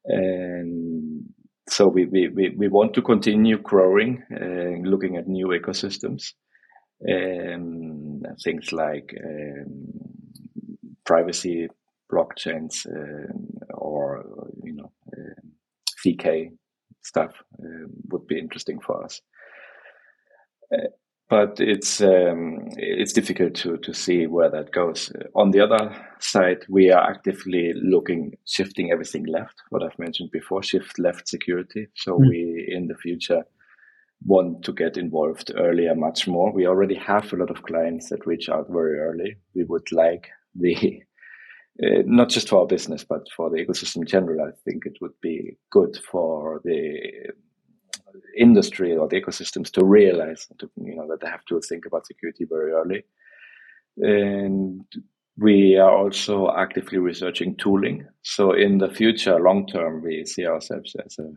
And 0.04 1.24
so 1.68 1.88
we 1.88 2.04
we 2.04 2.28
we, 2.28 2.54
we 2.58 2.68
want 2.68 2.92
to 2.94 3.02
continue 3.02 3.58
growing, 3.58 4.22
uh, 4.30 4.86
looking 4.88 5.16
at 5.16 5.28
new 5.28 5.48
ecosystems, 5.48 6.34
and 7.00 8.26
things 8.44 8.70
like 8.70 9.14
um, 9.24 9.88
privacy 11.06 11.68
blockchains 12.12 12.86
uh, 12.86 13.32
or 13.74 14.24
you 14.62 14.74
know 14.74 14.90
ZK 16.04 16.50
stuff 17.02 17.32
uh, 17.62 17.86
would 18.10 18.26
be 18.26 18.38
interesting 18.38 18.80
for 18.80 19.04
us. 19.04 19.20
Uh, 20.72 20.88
but 21.28 21.58
it's 21.58 22.00
um, 22.00 22.68
it's 22.76 23.12
difficult 23.12 23.54
to 23.56 23.78
to 23.78 23.92
see 23.92 24.26
where 24.26 24.50
that 24.50 24.70
goes. 24.72 25.12
On 25.34 25.50
the 25.50 25.60
other 25.60 25.94
side, 26.20 26.64
we 26.68 26.90
are 26.90 27.10
actively 27.10 27.72
looking 27.74 28.32
shifting 28.46 28.92
everything 28.92 29.24
left. 29.26 29.54
What 29.70 29.82
I've 29.82 29.98
mentioned 29.98 30.30
before, 30.30 30.62
shift 30.62 30.98
left 30.98 31.28
security. 31.28 31.88
So 31.94 32.12
mm. 32.12 32.28
we 32.28 32.68
in 32.68 32.86
the 32.86 32.94
future 32.94 33.42
want 34.24 34.64
to 34.64 34.72
get 34.72 34.96
involved 34.96 35.50
earlier, 35.56 35.94
much 35.94 36.26
more. 36.28 36.52
We 36.52 36.66
already 36.66 36.94
have 36.94 37.32
a 37.32 37.36
lot 37.36 37.50
of 37.50 37.62
clients 37.62 38.08
that 38.10 38.26
reach 38.26 38.48
out 38.48 38.66
very 38.70 38.98
early. 38.98 39.36
We 39.54 39.64
would 39.64 39.90
like 39.92 40.28
the 40.54 41.02
uh, 41.82 42.02
not 42.06 42.28
just 42.30 42.48
for 42.48 42.60
our 42.60 42.66
business, 42.66 43.04
but 43.04 43.26
for 43.36 43.50
the 43.50 43.58
ecosystem 43.64 43.98
in 43.98 44.06
general, 44.06 44.40
I 44.40 44.52
think 44.64 44.86
it 44.86 44.98
would 45.00 45.18
be 45.20 45.56
good 45.70 45.98
for 46.10 46.60
the 46.64 47.32
industry 48.36 48.96
or 48.96 49.08
the 49.08 49.20
ecosystems 49.20 49.70
to 49.72 49.84
realize, 49.84 50.46
to, 50.58 50.70
you 50.76 50.94
know, 50.94 51.06
that 51.08 51.20
they 51.20 51.28
have 51.28 51.44
to 51.46 51.60
think 51.60 51.86
about 51.86 52.06
security 52.06 52.46
very 52.48 52.72
early. 52.72 53.04
And 53.98 54.84
we 55.38 55.76
are 55.76 55.90
also 55.90 56.50
actively 56.56 56.98
researching 56.98 57.56
tooling. 57.56 58.06
So 58.22 58.52
in 58.52 58.78
the 58.78 58.88
future, 58.88 59.38
long 59.38 59.66
term, 59.66 60.02
we 60.02 60.24
see 60.24 60.46
ourselves 60.46 60.96
as 61.04 61.18
a 61.18 61.30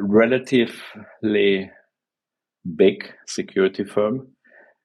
relatively 0.00 1.70
big 2.74 3.14
security 3.26 3.84
firm 3.84 4.28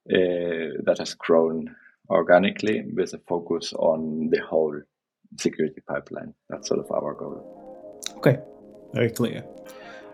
uh, 0.09 0.79
that 0.85 0.97
has 0.99 1.13
grown 1.15 1.75
organically 2.11 2.83
with 2.93 3.13
a 3.13 3.19
focus 3.27 3.73
on 3.73 4.29
the 4.29 4.41
whole 4.41 4.79
security 5.39 5.81
pipeline. 5.87 6.33
That's 6.49 6.67
sort 6.67 6.79
of 6.79 6.91
our 6.91 7.13
goal. 7.13 8.01
Okay, 8.17 8.39
very 8.93 9.09
clear. 9.09 9.43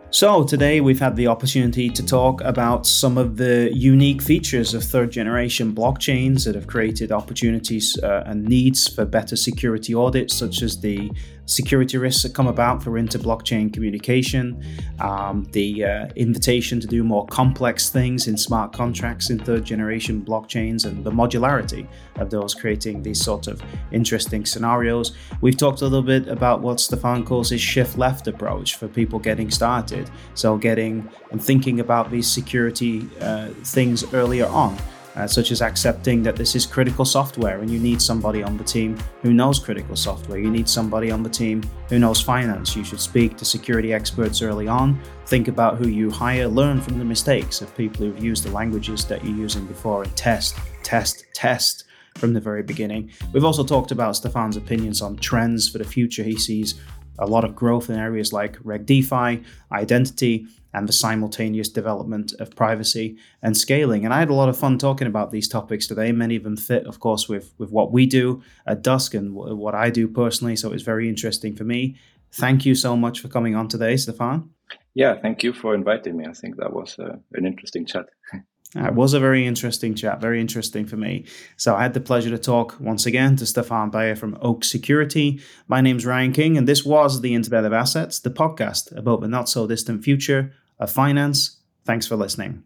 So, 0.10 0.46
today 0.46 0.80
we've 0.80 1.02
had 1.02 1.18
the 1.18 1.28
opportunity 1.28 1.90
to 1.90 2.06
talk 2.06 2.40
about 2.42 2.88
some 2.88 3.18
of 3.18 3.36
the 3.36 3.70
unique 3.74 4.22
features 4.22 4.74
of 4.74 4.82
third 4.82 5.12
generation 5.12 5.76
blockchains 5.76 6.46
that 6.46 6.56
have 6.56 6.66
created 6.66 7.12
opportunities 7.12 8.00
uh, 8.02 8.24
and 8.26 8.46
needs 8.46 8.88
for 8.88 9.04
better 9.04 9.36
security 9.36 9.94
audits, 9.94 10.34
such 10.34 10.62
as 10.62 10.80
the 10.80 11.12
security 11.48 11.98
risks 11.98 12.24
that 12.24 12.36
come 12.36 12.46
about 12.46 12.84
for 12.84 12.98
inter 12.98 13.18
blockchain 13.18 13.74
communication, 13.74 14.64
um, 15.00 15.48
the 15.54 15.84
uh, 15.84 16.08
invitation 16.16 16.80
to 16.80 16.86
do 16.86 17.04
more 17.04 17.26
complex 17.28 17.90
things 17.90 18.28
in 18.28 18.38
smart 18.38 18.74
contracts 18.74 19.30
in 19.30 19.40
third 19.40 19.66
generation 19.66 20.22
blockchains, 20.24 20.86
and 20.86 21.04
the 21.04 21.12
modularity 21.12 21.88
of 22.18 22.30
those 22.30 22.54
creating 22.54 23.02
these 23.02 23.24
sort 23.24 23.48
of 23.48 23.62
interesting 23.92 24.46
scenarios. 24.46 25.14
We've 25.42 25.58
talked 25.58 25.82
a 25.82 25.86
little 25.86 26.02
bit 26.02 26.28
about 26.28 26.62
what 26.62 26.80
Stefan 26.80 27.26
calls 27.26 27.50
his 27.50 27.62
shift 27.62 27.98
left 27.98 28.28
approach 28.28 28.76
for 28.76 28.88
people 28.88 29.18
getting 29.18 29.50
started. 29.50 30.10
So, 30.36 30.58
getting 30.58 31.10
and 31.32 31.44
thinking 31.44 31.80
about 31.80 32.12
these 32.12 32.28
security 32.28 33.10
uh, 33.22 33.48
things 33.64 34.14
earlier 34.14 34.48
on 34.48 34.78
uh, 35.18 35.26
such 35.26 35.52
as 35.52 35.64
accepting 35.64 36.22
that 36.22 36.36
this 36.36 36.56
is 36.56 36.66
critical 36.66 37.04
software 37.04 37.60
and 37.60 37.72
you 37.72 37.80
need 37.80 38.00
somebody 38.00 38.44
on 38.44 38.56
the 38.56 38.64
team 38.64 38.96
who 39.24 39.34
knows 39.34 39.58
critical 39.58 39.96
software. 39.96 40.38
You 40.38 40.52
need 40.52 40.70
somebody 40.70 41.10
on 41.10 41.24
the 41.24 41.30
team 41.30 41.64
who 41.90 41.98
knows 41.98 42.22
finance. 42.22 42.76
You 42.76 42.84
should 42.84 43.02
speak 43.02 43.36
to 43.38 43.46
security 43.46 43.94
experts 43.94 44.44
early 44.44 44.68
on. 44.68 45.02
Think 45.26 45.48
about 45.48 45.78
who 45.78 45.88
you 45.88 46.12
hire, 46.12 46.48
learn 46.48 46.80
from 46.82 47.00
the 47.00 47.06
mistakes 47.06 47.62
of 47.62 47.76
people 47.76 48.06
who've 48.06 48.24
used 48.24 48.44
the 48.44 48.52
languages 48.52 49.06
that 49.06 49.26
you're 49.26 49.36
using 49.36 49.66
before, 49.66 50.04
and 50.04 50.16
test, 50.16 50.56
test, 50.84 51.26
test 51.34 51.86
from 52.16 52.34
the 52.34 52.40
very 52.40 52.62
beginning. 52.62 53.12
We've 53.34 53.44
also 53.44 53.64
talked 53.64 53.92
about 53.92 54.16
Stefan's 54.16 54.56
opinions 54.56 55.02
on 55.02 55.18
trends 55.18 55.68
for 55.68 55.80
the 55.80 55.84
future. 55.84 56.24
He 56.24 56.38
sees 56.38 56.80
a 57.20 57.26
lot 57.26 57.44
of 57.44 57.56
growth 57.56 57.90
in 57.90 57.98
areas 57.98 58.32
like 58.32 58.58
Reg 58.64 58.86
DeFi, 58.86 59.44
identity, 59.72 60.46
and 60.74 60.88
the 60.88 60.94
simultaneous 60.94 61.70
development 61.70 62.34
of 62.40 62.56
privacy 62.56 63.18
and 63.42 63.58
scaling. 63.58 64.06
And 64.06 64.14
I 64.14 64.20
had 64.20 64.30
a 64.30 64.34
lot 64.34 64.50
of 64.50 64.58
fun 64.58 64.78
talking 64.78 65.08
about 65.08 65.32
these 65.32 65.48
topics 65.48 65.88
today. 65.88 66.12
Many 66.12 66.36
of 66.36 66.44
them 66.44 66.58
fit, 66.58 66.86
of 66.86 67.00
course, 67.00 67.28
with, 67.30 67.54
with 67.58 67.72
what 67.72 67.92
we 67.92 68.06
do 68.06 68.42
at 68.66 68.82
Dusk 68.82 69.14
and 69.14 69.34
w- 69.34 69.56
what 69.56 69.76
I 69.76 69.90
do 69.90 70.08
personally. 70.08 70.56
So 70.56 70.70
it 70.70 70.74
was 70.74 70.84
very 70.84 71.10
interesting 71.10 71.56
for 71.56 71.64
me. 71.64 71.96
Thank 72.34 72.66
you 72.66 72.76
so 72.76 72.96
much 72.96 73.22
for 73.22 73.30
coming 73.30 73.56
on 73.56 73.68
today, 73.68 73.96
Stefan. 73.98 74.50
Yeah, 74.94 75.16
thank 75.22 75.44
you 75.44 75.54
for 75.54 75.74
inviting 75.74 76.18
me. 76.18 76.26
I 76.28 76.34
think 76.34 76.58
that 76.58 76.74
was 76.74 76.98
uh, 77.00 77.18
an 77.34 77.46
interesting 77.46 77.86
chat. 77.86 78.06
Uh, 78.78 78.88
it 78.88 78.94
was 78.94 79.14
a 79.14 79.20
very 79.20 79.48
interesting 79.48 79.96
chat, 79.96 80.22
very 80.22 80.40
interesting 80.40 80.86
for 80.86 80.98
me. 80.98 81.26
So 81.56 81.76
I 81.76 81.84
had 81.84 81.94
the 81.94 82.00
pleasure 82.00 82.30
to 82.30 82.38
talk 82.38 82.78
once 82.80 83.06
again 83.06 83.36
to 83.38 83.46
Stefan 83.46 83.90
Beyer 83.90 84.16
from 84.16 84.38
Oak 84.42 84.64
Security. 84.64 85.40
My 85.68 85.82
name's 85.82 86.06
Ryan 86.06 86.32
King, 86.32 86.58
and 86.58 86.68
this 86.68 86.86
was 86.86 87.22
the 87.22 87.34
Internet 87.34 87.66
of 87.66 87.74
Assets, 87.74 88.20
the 88.20 88.30
podcast 88.30 88.96
about 88.96 89.22
the 89.22 89.28
not 89.28 89.50
so 89.50 89.66
distant 89.68 90.04
future 90.04 90.54
of 90.80 90.92
finance. 90.92 91.58
Thanks 91.86 92.06
for 92.06 92.16
listening. 92.16 92.64